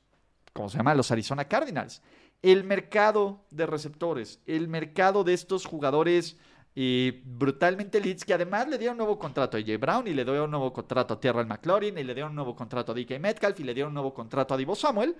¿cómo 0.52 0.68
se 0.68 0.76
llama? 0.76 0.94
Los 0.94 1.10
Arizona 1.10 1.46
Cardinals. 1.46 2.00
El 2.42 2.62
mercado 2.62 3.44
de 3.50 3.66
receptores, 3.66 4.40
el 4.46 4.68
mercado 4.68 5.24
de 5.24 5.34
estos 5.34 5.66
jugadores 5.66 6.36
eh, 6.76 7.22
brutalmente 7.24 8.00
leads 8.00 8.24
que 8.24 8.34
además 8.34 8.68
le 8.68 8.78
dieron 8.78 8.94
un 8.94 8.98
nuevo 8.98 9.18
contrato 9.18 9.56
a 9.56 9.60
AJ 9.60 9.80
Brown 9.80 10.06
y 10.06 10.14
le 10.14 10.24
dieron 10.24 10.44
un 10.44 10.52
nuevo 10.52 10.72
contrato 10.72 11.14
a 11.14 11.18
Terrell 11.18 11.46
McLaurin 11.46 11.98
y 11.98 12.04
le 12.04 12.14
dieron 12.14 12.30
un 12.30 12.36
nuevo 12.36 12.54
contrato 12.54 12.92
a 12.92 12.94
DK 12.94 13.18
Metcalf 13.18 13.58
y 13.58 13.64
le 13.64 13.74
dieron 13.74 13.90
un 13.90 13.94
nuevo 13.94 14.14
contrato 14.14 14.54
a 14.54 14.56
Divo 14.56 14.76
Samuel. 14.76 15.16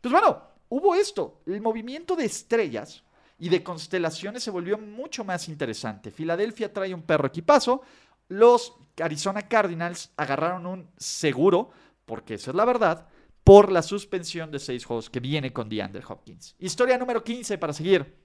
Pues 0.00 0.12
bueno, 0.12 0.40
hubo 0.70 0.94
esto, 0.94 1.42
el 1.46 1.60
movimiento 1.60 2.16
de 2.16 2.24
estrellas 2.24 3.04
y 3.38 3.48
de 3.48 3.62
constelaciones 3.62 4.42
se 4.42 4.50
volvió 4.50 4.78
mucho 4.78 5.24
más 5.24 5.48
interesante. 5.48 6.10
Filadelfia 6.10 6.72
trae 6.72 6.94
un 6.94 7.02
perro 7.02 7.28
equipazo. 7.28 7.82
Los 8.28 8.74
Arizona 9.00 9.42
Cardinals 9.48 10.12
agarraron 10.16 10.66
un 10.66 10.90
seguro, 10.96 11.70
porque 12.04 12.34
esa 12.34 12.50
es 12.50 12.56
la 12.56 12.64
verdad, 12.64 13.08
por 13.42 13.72
la 13.72 13.82
suspensión 13.82 14.50
de 14.50 14.58
seis 14.58 14.84
juegos 14.84 15.10
que 15.10 15.20
viene 15.20 15.52
con 15.52 15.68
DeAndre 15.68 16.04
Hopkins. 16.06 16.54
Historia 16.58 16.98
número 16.98 17.24
15 17.24 17.58
para 17.58 17.72
seguir. 17.72 18.16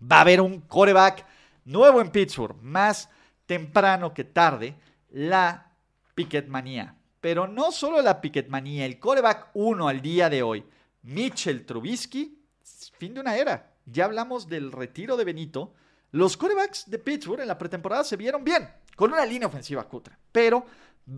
Va 0.00 0.18
a 0.18 0.20
haber 0.20 0.40
un 0.40 0.60
coreback 0.62 1.26
nuevo 1.64 2.00
en 2.00 2.10
Pittsburgh, 2.10 2.56
más 2.62 3.10
temprano 3.46 4.14
que 4.14 4.24
tarde, 4.24 4.76
la 5.10 5.72
Picketmanía. 6.14 6.94
Pero 7.20 7.48
no 7.48 7.72
solo 7.72 8.00
la 8.00 8.20
Picketmanía, 8.20 8.86
el 8.86 9.00
coreback 9.00 9.50
1 9.54 9.88
al 9.88 10.00
día 10.00 10.30
de 10.30 10.42
hoy, 10.42 10.64
Mitchell 11.08 11.64
Trubisky, 11.64 12.38
fin 12.98 13.14
de 13.14 13.20
una 13.20 13.36
era 13.36 13.78
ya 13.90 14.04
hablamos 14.04 14.48
del 14.48 14.72
retiro 14.72 15.16
de 15.16 15.24
Benito. 15.24 15.74
Los 16.10 16.36
quarterbacks 16.36 16.90
de 16.90 16.98
Pittsburgh 16.98 17.40
en 17.40 17.48
la 17.48 17.58
pretemporada 17.58 18.04
se 18.04 18.16
vieron 18.16 18.44
bien, 18.44 18.68
con 18.96 19.12
una 19.12 19.24
línea 19.24 19.48
ofensiva 19.48 19.88
cutra. 19.88 20.18
Pero 20.30 20.64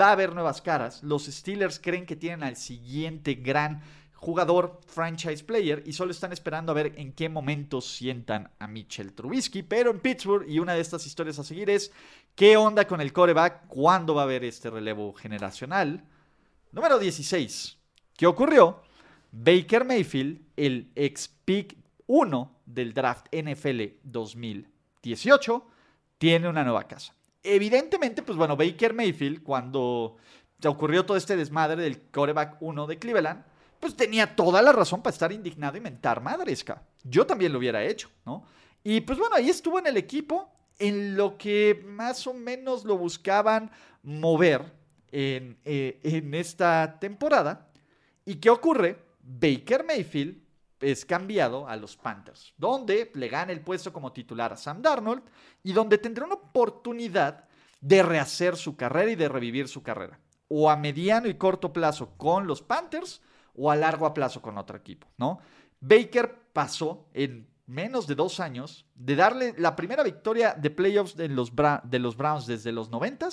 va 0.00 0.08
a 0.08 0.12
haber 0.12 0.32
nuevas 0.34 0.62
caras. 0.62 1.02
Los 1.02 1.26
Steelers 1.26 1.80
creen 1.80 2.06
que 2.06 2.16
tienen 2.16 2.42
al 2.42 2.56
siguiente 2.56 3.34
gran 3.34 3.82
jugador, 4.14 4.80
franchise 4.86 5.42
player, 5.42 5.82
y 5.86 5.92
solo 5.92 6.10
están 6.10 6.32
esperando 6.32 6.72
a 6.72 6.74
ver 6.74 6.92
en 6.96 7.12
qué 7.12 7.28
momento 7.28 7.80
sientan 7.80 8.50
a 8.58 8.66
Mitchell 8.66 9.14
Trubisky. 9.14 9.62
Pero 9.62 9.90
en 9.90 10.00
Pittsburgh, 10.00 10.48
y 10.48 10.58
una 10.58 10.74
de 10.74 10.80
estas 10.80 11.06
historias 11.06 11.38
a 11.38 11.44
seguir 11.44 11.70
es, 11.70 11.90
¿qué 12.34 12.56
onda 12.56 12.86
con 12.86 13.00
el 13.00 13.12
coreback? 13.12 13.66
¿Cuándo 13.66 14.14
va 14.14 14.22
a 14.22 14.24
haber 14.24 14.44
este 14.44 14.70
relevo 14.70 15.12
generacional? 15.14 16.04
Número 16.72 16.98
16. 16.98 17.78
¿Qué 18.16 18.26
ocurrió? 18.26 18.82
Baker 19.32 19.84
Mayfield, 19.84 20.40
el 20.56 20.90
ex 20.94 21.28
pick 21.44 21.76
1 22.06 22.60
del 22.66 22.92
draft 22.92 23.26
NFL 23.34 23.82
2018 24.02 25.66
tiene 26.18 26.48
una 26.48 26.64
nueva 26.64 26.86
casa. 26.88 27.14
Evidentemente, 27.42 28.22
pues 28.22 28.36
bueno, 28.36 28.56
Baker 28.56 28.92
Mayfield, 28.92 29.42
cuando 29.42 30.16
se 30.60 30.68
ocurrió 30.68 31.06
todo 31.06 31.16
este 31.16 31.36
desmadre 31.36 31.82
del 31.82 32.02
coreback 32.10 32.56
1 32.60 32.86
de 32.86 32.98
Cleveland, 32.98 33.44
pues 33.78 33.96
tenía 33.96 34.36
toda 34.36 34.60
la 34.60 34.72
razón 34.72 35.02
para 35.02 35.14
estar 35.14 35.32
indignado 35.32 35.78
y 35.78 35.80
mentar 35.80 36.20
madres, 36.20 36.64
Yo 37.02 37.26
también 37.26 37.52
lo 37.52 37.58
hubiera 37.58 37.82
hecho, 37.82 38.10
¿no? 38.26 38.44
Y 38.84 39.00
pues 39.00 39.18
bueno, 39.18 39.36
ahí 39.36 39.48
estuvo 39.48 39.78
en 39.78 39.86
el 39.86 39.96
equipo 39.96 40.52
en 40.78 41.16
lo 41.16 41.38
que 41.38 41.82
más 41.86 42.26
o 42.26 42.34
menos 42.34 42.84
lo 42.84 42.98
buscaban 42.98 43.70
mover 44.02 44.72
en, 45.12 45.58
eh, 45.64 46.00
en 46.02 46.34
esta 46.34 46.98
temporada. 46.98 47.68
¿Y 48.24 48.36
qué 48.36 48.50
ocurre? 48.50 48.98
Baker 49.22 49.84
Mayfield 49.84 50.42
es 50.80 51.04
cambiado 51.04 51.68
a 51.68 51.76
los 51.76 51.96
Panthers, 51.96 52.54
donde 52.56 53.10
le 53.14 53.28
gana 53.28 53.52
el 53.52 53.60
puesto 53.60 53.92
como 53.92 54.12
titular 54.12 54.52
a 54.52 54.56
Sam 54.56 54.80
Darnold 54.80 55.22
y 55.62 55.72
donde 55.72 55.98
tendrá 55.98 56.24
una 56.24 56.36
oportunidad 56.36 57.44
de 57.80 58.02
rehacer 58.02 58.56
su 58.56 58.76
carrera 58.76 59.10
y 59.10 59.16
de 59.16 59.28
revivir 59.28 59.68
su 59.68 59.82
carrera, 59.82 60.18
o 60.48 60.70
a 60.70 60.76
mediano 60.76 61.28
y 61.28 61.34
corto 61.34 61.72
plazo 61.72 62.16
con 62.16 62.46
los 62.46 62.62
Panthers 62.62 63.20
o 63.54 63.70
a 63.70 63.76
largo 63.76 64.12
plazo 64.14 64.40
con 64.40 64.58
otro 64.58 64.76
equipo, 64.76 65.06
¿no? 65.18 65.40
Baker 65.80 66.34
pasó 66.52 67.06
en 67.14 67.48
menos 67.66 68.06
de 68.06 68.14
dos 68.14 68.40
años 68.40 68.86
de 68.94 69.16
darle 69.16 69.54
la 69.56 69.76
primera 69.76 70.02
victoria 70.02 70.54
de 70.54 70.70
playoffs 70.70 71.16
de 71.16 71.28
los, 71.28 71.52
de 71.84 71.98
los 71.98 72.16
Browns 72.16 72.46
desde 72.46 72.72
los 72.72 72.90
90 72.90 73.28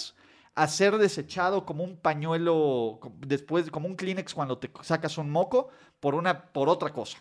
a 0.57 0.67
ser 0.67 0.97
desechado 0.97 1.67
como 1.67 1.83
un 1.83 1.97
pañuelo, 1.97 2.99
después 3.19 3.69
como 3.69 3.87
un 3.87 3.95
Kleenex 3.95 4.33
cuando 4.33 4.57
te 4.57 4.71
sacas 4.81 5.19
un 5.19 5.29
moco 5.29 5.69
por, 5.99 6.15
una, 6.15 6.51
por 6.51 6.67
otra 6.67 6.91
cosa. 6.91 7.19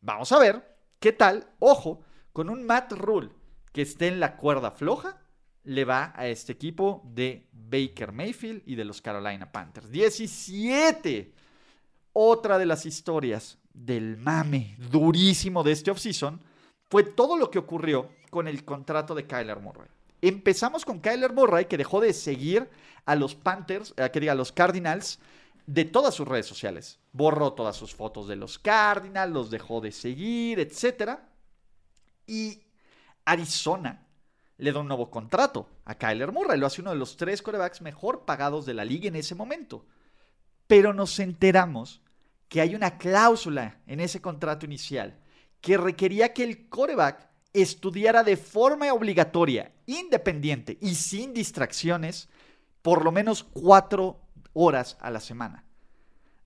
Vamos 0.00 0.32
a 0.32 0.38
ver 0.38 0.74
qué 0.98 1.12
tal, 1.12 1.46
ojo, 1.58 2.00
con 2.32 2.48
un 2.48 2.64
Matt 2.64 2.92
Rule 2.92 3.28
que 3.72 3.82
esté 3.82 4.08
en 4.08 4.20
la 4.20 4.38
cuerda 4.38 4.70
floja, 4.70 5.20
le 5.64 5.84
va 5.84 6.14
a 6.16 6.28
este 6.28 6.52
equipo 6.52 7.02
de 7.04 7.46
Baker 7.52 8.10
Mayfield 8.12 8.62
y 8.64 8.74
de 8.74 8.86
los 8.86 9.02
Carolina 9.02 9.52
Panthers. 9.52 9.90
17. 9.90 11.34
Otra 12.14 12.56
de 12.56 12.64
las 12.64 12.86
historias 12.86 13.58
del 13.74 14.16
mame 14.16 14.76
durísimo 14.90 15.62
de 15.62 15.72
este 15.72 15.90
offseason 15.90 16.40
fue 16.88 17.04
todo 17.04 17.36
lo 17.36 17.50
que 17.50 17.58
ocurrió 17.58 18.08
con 18.30 18.48
el 18.48 18.64
contrato 18.64 19.14
de 19.14 19.26
Kyler 19.26 19.60
Murray. 19.60 19.88
Empezamos 20.22 20.84
con 20.84 21.00
Kyler 21.00 21.32
Murray, 21.32 21.64
que 21.64 21.76
dejó 21.76 22.00
de 22.00 22.12
seguir 22.12 22.70
a 23.04 23.16
los 23.16 23.34
Panthers, 23.34 23.92
eh, 23.96 24.08
que 24.12 24.20
diga, 24.20 24.32
a 24.32 24.36
los 24.36 24.52
Cardinals, 24.52 25.18
de 25.66 25.84
todas 25.84 26.14
sus 26.14 26.28
redes 26.28 26.46
sociales. 26.46 27.00
Borró 27.12 27.54
todas 27.54 27.76
sus 27.76 27.92
fotos 27.92 28.28
de 28.28 28.36
los 28.36 28.58
Cardinals, 28.60 29.32
los 29.32 29.50
dejó 29.50 29.80
de 29.80 29.90
seguir, 29.90 30.60
etc. 30.60 31.18
Y 32.24 32.62
Arizona 33.24 34.06
le 34.58 34.72
da 34.72 34.78
un 34.78 34.86
nuevo 34.86 35.10
contrato 35.10 35.68
a 35.84 35.96
Kyler 35.96 36.30
Murray. 36.30 36.56
Lo 36.56 36.68
hace 36.68 36.82
uno 36.82 36.90
de 36.90 36.96
los 36.96 37.16
tres 37.16 37.42
corebacks 37.42 37.82
mejor 37.82 38.24
pagados 38.24 38.64
de 38.64 38.74
la 38.74 38.84
liga 38.84 39.08
en 39.08 39.16
ese 39.16 39.34
momento. 39.34 39.86
Pero 40.68 40.94
nos 40.94 41.18
enteramos 41.18 42.00
que 42.48 42.60
hay 42.60 42.76
una 42.76 42.96
cláusula 42.96 43.80
en 43.88 43.98
ese 43.98 44.20
contrato 44.20 44.66
inicial 44.66 45.18
que 45.60 45.76
requería 45.76 46.32
que 46.32 46.44
el 46.44 46.68
coreback 46.68 47.31
estudiara 47.52 48.22
de 48.22 48.36
forma 48.36 48.92
obligatoria, 48.92 49.72
independiente 49.86 50.78
y 50.80 50.94
sin 50.94 51.34
distracciones, 51.34 52.28
por 52.80 53.04
lo 53.04 53.12
menos 53.12 53.44
cuatro 53.44 54.20
horas 54.52 54.96
a 55.00 55.10
la 55.10 55.20
semana. 55.20 55.64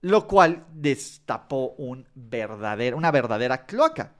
Lo 0.00 0.26
cual 0.26 0.66
destapó 0.72 1.74
un 1.78 2.06
una 2.94 3.10
verdadera 3.10 3.66
cloaca. 3.66 4.14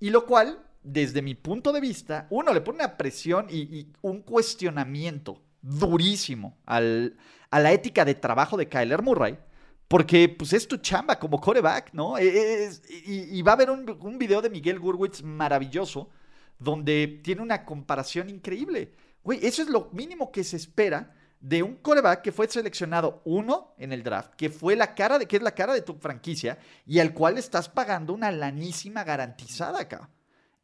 Y 0.00 0.10
lo 0.10 0.26
cual, 0.26 0.64
desde 0.82 1.22
mi 1.22 1.34
punto 1.34 1.72
de 1.72 1.80
vista, 1.80 2.26
uno 2.30 2.52
le 2.52 2.60
pone 2.60 2.78
una 2.78 2.96
presión 2.96 3.46
y, 3.50 3.88
un 4.00 4.22
cuestionamiento 4.22 5.42
durísimo 5.60 6.56
a 6.64 6.80
la 6.80 7.72
ética 7.72 8.04
de 8.04 8.14
trabajo 8.14 8.56
de 8.56 8.68
Kyler 8.68 9.02
Murray. 9.02 9.38
Porque 9.86 10.28
pues 10.28 10.52
es 10.52 10.68
tu 10.68 10.76
chamba 10.76 11.18
como 11.18 11.40
coreback, 11.40 11.94
¿no? 11.94 12.18
E, 12.18 12.70
y, 13.06 13.40
va 13.42 13.52
a 13.52 13.54
haber 13.54 13.70
un, 13.70 13.88
un 14.00 14.18
video 14.18 14.42
de 14.42 14.50
Miguel 14.50 14.78
Gurwitz 14.78 15.22
maravilloso 15.22 16.10
donde 16.58 17.20
tiene 17.22 17.42
una 17.42 17.64
comparación 17.64 18.28
increíble. 18.28 18.94
Güey, 19.22 19.44
eso 19.44 19.62
es 19.62 19.68
lo 19.68 19.90
mínimo 19.92 20.32
que 20.32 20.44
se 20.44 20.56
espera 20.56 21.14
de 21.40 21.62
un 21.62 21.76
coreback 21.76 22.22
que 22.22 22.32
fue 22.32 22.48
seleccionado 22.48 23.22
uno 23.24 23.74
en 23.78 23.92
el 23.92 24.02
draft, 24.02 24.34
que 24.34 24.50
fue 24.50 24.74
la 24.74 24.94
cara 24.94 25.18
de, 25.18 25.26
que 25.26 25.36
es 25.36 25.42
la 25.42 25.54
cara 25.54 25.72
de 25.72 25.82
tu 25.82 25.94
franquicia 25.94 26.58
y 26.84 26.98
al 26.98 27.14
cual 27.14 27.38
estás 27.38 27.68
pagando 27.68 28.12
una 28.12 28.32
lanísima 28.32 29.04
garantizada 29.04 29.80
acá. 29.80 30.10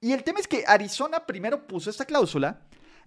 Y 0.00 0.12
el 0.12 0.24
tema 0.24 0.40
es 0.40 0.48
que 0.48 0.64
Arizona 0.66 1.24
primero 1.24 1.66
puso 1.66 1.90
esta 1.90 2.04
cláusula 2.04 2.60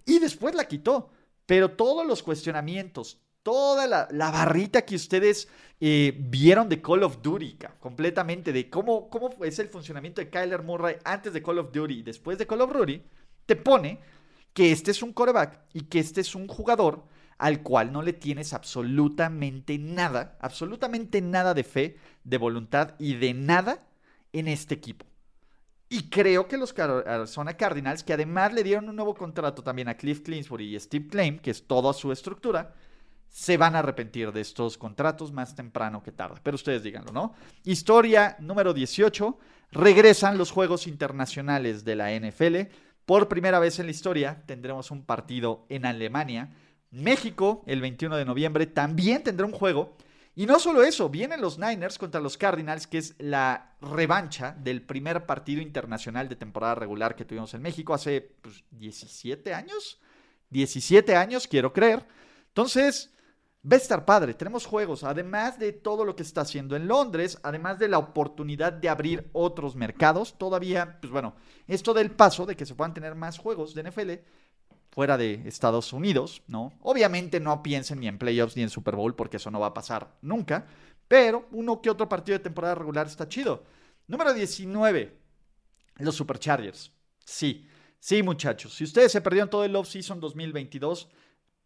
y 0.04 0.18
después 0.18 0.54
la 0.54 0.64
quitó. 0.64 1.10
Pero 1.46 1.70
todos 1.70 2.06
los 2.06 2.22
cuestionamientos, 2.22 3.22
toda 3.42 3.86
la, 3.86 4.30
barrita 4.30 4.82
que 4.82 4.96
ustedes 4.96 5.48
eh, 5.80 6.14
vieron 6.18 6.68
de 6.68 6.82
Call 6.82 7.02
of 7.02 7.22
Duty, 7.22 7.58
completamente, 7.80 8.52
de 8.52 8.68
cómo, 8.68 9.08
cómo 9.08 9.30
es 9.44 9.58
el 9.58 9.68
funcionamiento 9.68 10.20
de 10.20 10.28
Kyler 10.28 10.62
Murray 10.62 10.96
antes 11.04 11.32
de 11.32 11.42
Call 11.42 11.58
of 11.58 11.72
Duty 11.72 12.00
y 12.00 12.02
después 12.02 12.38
de 12.38 12.46
Call 12.46 12.60
of 12.60 12.72
Duty, 12.72 13.02
te 13.46 13.56
pone 13.56 14.00
que 14.52 14.72
este 14.72 14.90
es 14.90 15.02
un 15.02 15.12
coreback 15.12 15.60
y 15.72 15.82
que 15.82 16.00
este 16.00 16.20
es 16.20 16.34
un 16.34 16.48
jugador 16.48 17.04
al 17.38 17.62
cual 17.62 17.92
no 17.92 18.02
le 18.02 18.12
tienes 18.12 18.52
absolutamente 18.52 19.78
nada, 19.78 20.36
absolutamente 20.40 21.20
nada 21.20 21.54
de 21.54 21.64
fe, 21.64 21.96
de 22.24 22.36
voluntad 22.36 22.94
y 22.98 23.14
de 23.14 23.32
nada 23.34 23.86
en 24.32 24.48
este 24.48 24.74
equipo. 24.74 25.06
Y 25.88 26.10
creo 26.10 26.48
que 26.48 26.58
los 26.58 26.74
Arizona 26.78 27.56
Cardinals, 27.56 28.02
que 28.02 28.12
además 28.12 28.52
le 28.52 28.62
dieron 28.62 28.88
un 28.88 28.96
nuevo 28.96 29.14
contrato 29.14 29.62
también 29.62 29.88
a 29.88 29.96
Cliff 29.96 30.20
Clinsbury 30.20 30.74
y 30.74 30.80
Steve 30.80 31.06
Claim, 31.08 31.38
que 31.38 31.50
es 31.50 31.66
toda 31.66 31.94
su 31.94 32.12
estructura, 32.12 32.74
se 33.28 33.56
van 33.56 33.76
a 33.76 33.80
arrepentir 33.80 34.32
de 34.32 34.40
estos 34.40 34.78
contratos 34.78 35.32
más 35.32 35.54
temprano 35.54 36.02
que 36.02 36.12
tarde. 36.12 36.40
Pero 36.42 36.54
ustedes 36.54 36.82
díganlo, 36.82 37.12
¿no? 37.12 37.34
Historia 37.64 38.36
número 38.40 38.72
18. 38.74 39.38
Regresan 39.72 40.38
los 40.38 40.50
Juegos 40.50 40.86
Internacionales 40.86 41.84
de 41.84 41.96
la 41.96 42.12
NFL. 42.12 42.72
Por 43.04 43.28
primera 43.28 43.58
vez 43.58 43.78
en 43.78 43.86
la 43.86 43.92
historia 43.92 44.42
tendremos 44.46 44.90
un 44.90 45.04
partido 45.04 45.66
en 45.68 45.86
Alemania. 45.86 46.50
México, 46.90 47.62
el 47.66 47.80
21 47.80 48.16
de 48.16 48.24
noviembre, 48.24 48.66
también 48.66 49.22
tendrá 49.22 49.46
un 49.46 49.52
juego. 49.52 49.96
Y 50.34 50.46
no 50.46 50.60
solo 50.60 50.84
eso, 50.84 51.08
vienen 51.08 51.40
los 51.40 51.58
Niners 51.58 51.98
contra 51.98 52.20
los 52.20 52.38
Cardinals, 52.38 52.86
que 52.86 52.98
es 52.98 53.14
la 53.18 53.74
revancha 53.80 54.54
del 54.58 54.82
primer 54.82 55.26
partido 55.26 55.60
internacional 55.60 56.28
de 56.28 56.36
temporada 56.36 56.76
regular 56.76 57.16
que 57.16 57.24
tuvimos 57.24 57.54
en 57.54 57.62
México 57.62 57.92
hace 57.92 58.36
17 58.70 59.42
pues, 59.42 59.56
años. 59.56 60.00
17 60.50 61.16
años, 61.16 61.48
quiero 61.48 61.72
creer. 61.72 62.06
Entonces, 62.48 63.12
Va 63.64 63.74
a 63.74 63.80
estar 63.80 64.04
padre, 64.04 64.34
tenemos 64.34 64.66
juegos, 64.66 65.02
además 65.02 65.58
de 65.58 65.72
todo 65.72 66.04
lo 66.04 66.14
que 66.14 66.22
está 66.22 66.42
haciendo 66.42 66.76
en 66.76 66.86
Londres, 66.86 67.40
además 67.42 67.78
de 67.80 67.88
la 67.88 67.98
oportunidad 67.98 68.72
de 68.72 68.88
abrir 68.88 69.28
otros 69.32 69.74
mercados, 69.74 70.38
todavía, 70.38 70.98
pues 71.00 71.12
bueno, 71.12 71.34
esto 71.66 71.92
del 71.92 72.12
paso 72.12 72.46
de 72.46 72.54
que 72.54 72.64
se 72.64 72.76
puedan 72.76 72.94
tener 72.94 73.16
más 73.16 73.36
juegos 73.36 73.74
de 73.74 73.82
NFL 73.82 74.12
fuera 74.90 75.18
de 75.18 75.42
Estados 75.46 75.92
Unidos, 75.92 76.42
¿no? 76.46 76.72
Obviamente 76.82 77.40
no 77.40 77.62
piensen 77.62 77.98
ni 77.98 78.06
en 78.06 78.18
playoffs 78.18 78.56
ni 78.56 78.62
en 78.62 78.70
Super 78.70 78.94
Bowl 78.94 79.16
porque 79.16 79.38
eso 79.38 79.50
no 79.50 79.58
va 79.58 79.66
a 79.66 79.74
pasar 79.74 80.16
nunca, 80.22 80.66
pero 81.08 81.48
uno 81.50 81.82
que 81.82 81.90
otro 81.90 82.08
partido 82.08 82.38
de 82.38 82.44
temporada 82.44 82.76
regular 82.76 83.08
está 83.08 83.28
chido. 83.28 83.64
Número 84.06 84.32
19, 84.34 85.18
los 85.96 86.14
Superchargers. 86.14 86.92
Sí, 87.24 87.66
sí 87.98 88.22
muchachos, 88.22 88.74
si 88.74 88.84
ustedes 88.84 89.10
se 89.10 89.20
perdieron 89.20 89.50
todo 89.50 89.64
el 89.64 89.74
off-season 89.74 90.20
2022, 90.20 91.08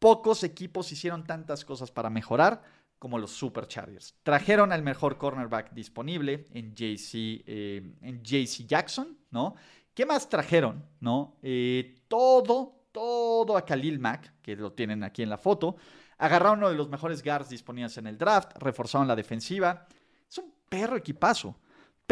Pocos 0.02 0.42
equipos 0.42 0.90
hicieron 0.90 1.22
tantas 1.22 1.64
cosas 1.64 1.92
para 1.92 2.10
mejorar 2.10 2.60
como 2.98 3.18
los 3.18 3.30
Superchargers. 3.30 4.16
Trajeron 4.24 4.72
al 4.72 4.82
mejor 4.82 5.16
cornerback 5.16 5.72
disponible 5.72 6.44
en 6.52 6.74
JC, 6.74 7.44
eh, 7.46 8.18
Jackson, 8.66 9.16
¿no? 9.30 9.54
¿Qué 9.94 10.04
más 10.04 10.28
trajeron? 10.28 10.84
¿No? 10.98 11.36
Eh, 11.40 12.00
todo, 12.08 12.86
todo 12.90 13.56
a 13.56 13.64
Khalil 13.64 14.00
Mack, 14.00 14.40
que 14.42 14.56
lo 14.56 14.72
tienen 14.72 15.04
aquí 15.04 15.22
en 15.22 15.30
la 15.30 15.38
foto. 15.38 15.76
Agarraron 16.18 16.58
uno 16.58 16.70
de 16.70 16.74
los 16.74 16.88
mejores 16.88 17.22
guards 17.22 17.50
disponibles 17.50 17.96
en 17.96 18.08
el 18.08 18.18
draft, 18.18 18.56
reforzaron 18.58 19.06
la 19.06 19.14
defensiva. 19.14 19.86
Es 20.28 20.36
un 20.38 20.52
perro 20.68 20.96
equipazo. 20.96 21.54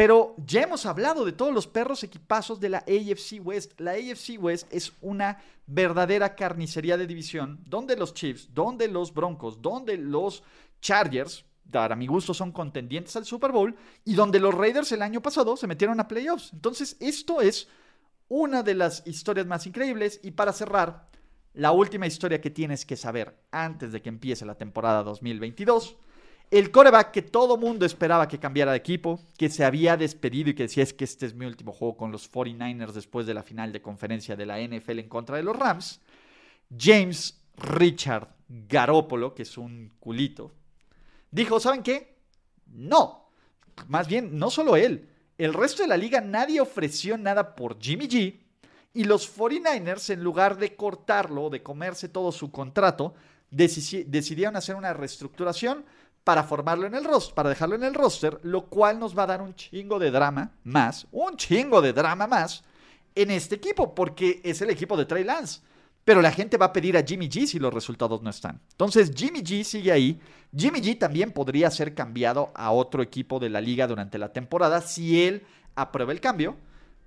Pero 0.01 0.33
ya 0.47 0.63
hemos 0.63 0.87
hablado 0.87 1.23
de 1.25 1.31
todos 1.31 1.53
los 1.53 1.67
perros 1.67 2.03
equipazos 2.03 2.59
de 2.59 2.69
la 2.69 2.79
AFC 2.79 3.39
West. 3.39 3.79
La 3.79 3.91
AFC 3.91 4.35
West 4.39 4.67
es 4.73 4.93
una 4.99 5.37
verdadera 5.67 6.33
carnicería 6.33 6.97
de 6.97 7.05
división 7.05 7.59
donde 7.67 7.95
los 7.95 8.15
Chiefs, 8.15 8.49
donde 8.51 8.87
los 8.87 9.13
Broncos, 9.13 9.61
donde 9.61 9.97
los 9.97 10.41
Chargers, 10.81 11.45
a 11.71 11.95
mi 11.95 12.07
gusto, 12.07 12.33
son 12.33 12.51
contendientes 12.51 13.15
al 13.15 13.25
Super 13.25 13.51
Bowl 13.51 13.75
y 14.03 14.15
donde 14.15 14.39
los 14.39 14.55
Raiders 14.55 14.91
el 14.91 15.03
año 15.03 15.21
pasado 15.21 15.55
se 15.55 15.67
metieron 15.67 15.99
a 15.99 16.07
playoffs. 16.07 16.51
Entonces, 16.51 16.97
esto 16.99 17.39
es 17.39 17.67
una 18.27 18.63
de 18.63 18.73
las 18.73 19.05
historias 19.05 19.45
más 19.45 19.67
increíbles. 19.67 20.19
Y 20.23 20.31
para 20.31 20.51
cerrar, 20.51 21.09
la 21.53 21.73
última 21.73 22.07
historia 22.07 22.41
que 22.41 22.49
tienes 22.49 22.87
que 22.87 22.97
saber 22.97 23.37
antes 23.51 23.91
de 23.91 24.01
que 24.01 24.09
empiece 24.09 24.47
la 24.47 24.57
temporada 24.57 25.03
2022 25.03 25.95
el 26.51 26.69
coreback 26.69 27.11
que 27.11 27.21
todo 27.21 27.55
mundo 27.55 27.85
esperaba 27.85 28.27
que 28.27 28.37
cambiara 28.37 28.71
de 28.71 28.77
equipo, 28.77 29.21
que 29.37 29.49
se 29.49 29.63
había 29.63 29.95
despedido 29.95 30.49
y 30.49 30.53
que 30.53 30.63
decía 30.63 30.83
es 30.83 30.93
que 30.93 31.05
este 31.05 31.25
es 31.25 31.33
mi 31.33 31.45
último 31.45 31.71
juego 31.71 31.95
con 31.95 32.11
los 32.11 32.29
49ers 32.29 32.91
después 32.91 33.25
de 33.25 33.33
la 33.33 33.41
final 33.41 33.71
de 33.71 33.81
conferencia 33.81 34.35
de 34.35 34.45
la 34.45 34.59
NFL 34.59 34.99
en 34.99 35.07
contra 35.07 35.37
de 35.37 35.43
los 35.43 35.55
Rams, 35.55 36.01
James 36.77 37.41
Richard 37.55 38.27
Garópolo, 38.49 39.33
que 39.33 39.43
es 39.43 39.57
un 39.57 39.93
culito, 40.01 40.51
dijo, 41.31 41.57
¿saben 41.61 41.83
qué? 41.83 42.17
No. 42.67 43.29
Más 43.87 44.07
bien, 44.07 44.37
no 44.37 44.49
solo 44.49 44.75
él. 44.75 45.07
El 45.37 45.53
resto 45.53 45.83
de 45.83 45.87
la 45.87 45.97
liga 45.97 46.19
nadie 46.19 46.59
ofreció 46.59 47.17
nada 47.17 47.55
por 47.55 47.79
Jimmy 47.81 48.07
G. 48.07 48.39
Y 48.93 49.05
los 49.05 49.37
49ers, 49.37 50.13
en 50.13 50.21
lugar 50.21 50.57
de 50.57 50.75
cortarlo, 50.75 51.49
de 51.49 51.63
comerse 51.63 52.09
todo 52.09 52.33
su 52.33 52.51
contrato, 52.51 53.13
decidieron 53.49 54.57
hacer 54.57 54.75
una 54.75 54.93
reestructuración 54.93 55.85
para 56.23 56.43
formarlo 56.43 56.85
en 56.85 56.95
el 56.95 57.03
roster, 57.03 57.33
para 57.33 57.49
dejarlo 57.49 57.75
en 57.75 57.83
el 57.83 57.93
roster, 57.93 58.39
lo 58.43 58.65
cual 58.67 58.99
nos 58.99 59.17
va 59.17 59.23
a 59.23 59.27
dar 59.27 59.41
un 59.41 59.55
chingo 59.55 59.99
de 59.99 60.11
drama 60.11 60.51
más, 60.63 61.07
un 61.11 61.35
chingo 61.35 61.81
de 61.81 61.93
drama 61.93 62.27
más 62.27 62.63
en 63.15 63.31
este 63.31 63.55
equipo, 63.55 63.95
porque 63.95 64.39
es 64.43 64.61
el 64.61 64.69
equipo 64.69 64.95
de 64.95 65.05
Trey 65.05 65.23
Lance. 65.23 65.61
Pero 66.03 66.21
la 66.21 66.31
gente 66.31 66.57
va 66.57 66.67
a 66.67 66.73
pedir 66.73 66.97
a 66.97 67.03
Jimmy 67.03 67.27
G 67.27 67.45
si 67.45 67.59
los 67.59 67.73
resultados 67.73 68.21
no 68.23 68.29
están. 68.29 68.59
Entonces 68.71 69.11
Jimmy 69.15 69.41
G 69.41 69.63
sigue 69.63 69.91
ahí. 69.91 70.19
Jimmy 70.55 70.79
G 70.79 70.97
también 70.97 71.31
podría 71.31 71.69
ser 71.69 71.93
cambiado 71.93 72.51
a 72.55 72.71
otro 72.71 73.03
equipo 73.03 73.39
de 73.39 73.49
la 73.49 73.61
liga 73.61 73.87
durante 73.87 74.17
la 74.17 74.33
temporada 74.33 74.81
si 74.81 75.23
él 75.23 75.43
aprueba 75.75 76.11
el 76.11 76.19
cambio. 76.19 76.57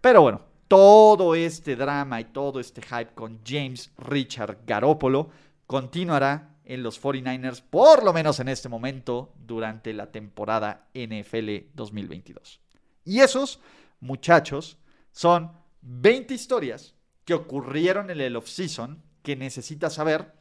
Pero 0.00 0.22
bueno, 0.22 0.42
todo 0.68 1.34
este 1.34 1.76
drama 1.76 2.20
y 2.20 2.24
todo 2.26 2.60
este 2.60 2.82
hype 2.82 3.14
con 3.14 3.40
James 3.44 3.90
Richard 3.98 4.58
Garoppolo 4.64 5.28
continuará 5.66 6.53
en 6.64 6.82
los 6.82 7.00
49ers, 7.00 7.62
por 7.62 8.02
lo 8.04 8.12
menos 8.12 8.40
en 8.40 8.48
este 8.48 8.68
momento, 8.68 9.32
durante 9.46 9.92
la 9.92 10.10
temporada 10.10 10.88
NFL 10.94 11.70
2022. 11.74 12.60
Y 13.04 13.20
esos, 13.20 13.60
muchachos, 14.00 14.78
son 15.12 15.52
20 15.82 16.34
historias 16.34 16.94
que 17.24 17.34
ocurrieron 17.34 18.10
en 18.10 18.20
el 18.20 18.36
off-season 18.36 19.02
que 19.22 19.36
necesitas 19.36 19.94
saber 19.94 20.32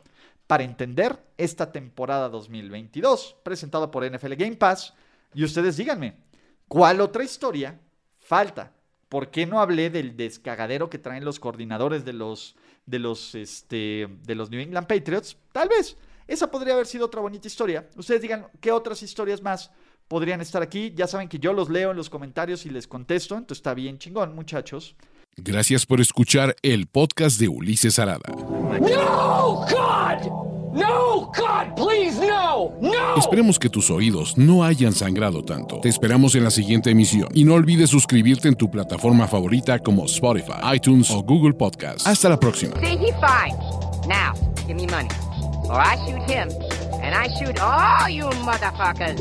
para 0.47 0.63
entender 0.63 1.19
esta 1.37 1.71
temporada 1.71 2.29
2022, 2.29 3.37
presentado 3.43 3.91
por 3.91 4.09
NFL 4.09 4.33
Game 4.33 4.55
Pass. 4.55 4.93
Y 5.33 5.43
ustedes 5.43 5.77
díganme, 5.77 6.15
¿cuál 6.67 7.01
otra 7.01 7.23
historia 7.23 7.79
falta? 8.19 8.73
¿Por 9.09 9.29
qué 9.29 9.45
no 9.45 9.61
hablé 9.61 9.89
del 9.89 10.17
descagadero 10.17 10.89
que 10.89 10.97
traen 10.97 11.23
los 11.23 11.39
coordinadores 11.39 12.03
de 12.03 12.13
los, 12.13 12.55
de 12.85 12.99
los, 12.99 13.35
este, 13.35 14.09
de 14.23 14.35
los 14.35 14.49
New 14.49 14.59
England 14.59 14.87
Patriots? 14.87 15.37
Tal 15.51 15.69
vez. 15.69 15.97
Esa 16.27 16.49
podría 16.49 16.73
haber 16.73 16.85
sido 16.85 17.05
otra 17.05 17.21
bonita 17.21 17.47
historia. 17.47 17.87
Ustedes 17.95 18.21
digan 18.21 18.47
qué 18.59 18.71
otras 18.71 19.03
historias 19.03 19.41
más 19.41 19.71
podrían 20.07 20.41
estar 20.41 20.61
aquí. 20.61 20.93
Ya 20.95 21.07
saben 21.07 21.27
que 21.27 21.39
yo 21.39 21.53
los 21.53 21.69
leo 21.69 21.91
en 21.91 21.97
los 21.97 22.09
comentarios 22.09 22.65
y 22.65 22.69
les 22.69 22.87
contesto. 22.87 23.35
Entonces 23.35 23.59
está 23.59 23.73
bien 23.73 23.97
chingón, 23.97 24.35
muchachos. 24.35 24.95
Gracias 25.35 25.85
por 25.85 25.99
escuchar 25.99 26.55
el 26.61 26.85
podcast 26.87 27.39
de 27.39 27.47
Ulises 27.47 27.97
Arada. 27.97 28.29
No, 28.29 29.65
God! 29.67 30.53
No, 30.73 31.31
God, 31.35 31.75
please, 31.75 32.19
no! 32.19 32.73
No! 32.81 33.15
Esperemos 33.15 33.59
que 33.59 33.69
tus 33.69 33.89
oídos 33.89 34.37
no 34.37 34.63
hayan 34.63 34.93
sangrado 34.93 35.43
tanto. 35.43 35.79
Te 35.81 35.89
esperamos 35.89 36.35
en 36.35 36.43
la 36.43 36.51
siguiente 36.51 36.91
emisión. 36.91 37.29
Y 37.33 37.45
no 37.45 37.55
olvides 37.55 37.89
suscribirte 37.89 38.47
en 38.47 38.55
tu 38.55 38.69
plataforma 38.69 39.27
favorita 39.27 39.79
como 39.79 40.05
Spotify, 40.05 40.75
iTunes 40.75 41.09
o 41.11 41.23
Google 41.23 41.53
Podcast. 41.53 42.05
Hasta 42.07 42.29
la 42.29 42.39
próxima. 42.39 42.75
See, 42.79 42.95
he 42.95 43.13
fine. 43.13 43.57
Now, 44.07 44.33
give 44.67 44.75
me 44.75 44.87
money. 44.87 45.09
Or 45.73 45.79
I 45.79 45.95
shoot 46.05 46.21
him, 46.29 46.51
and 47.01 47.15
I 47.15 47.27
shoot 47.33 47.59
all 47.59 48.07
you 48.07 48.25
motherfuckers. 48.45 49.17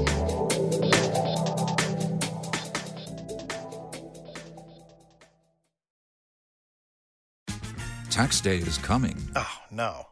Tax 8.11 8.43
day 8.43 8.59
is 8.59 8.77
coming. 8.77 9.17
Oh, 9.35 9.49
no. 9.71 10.12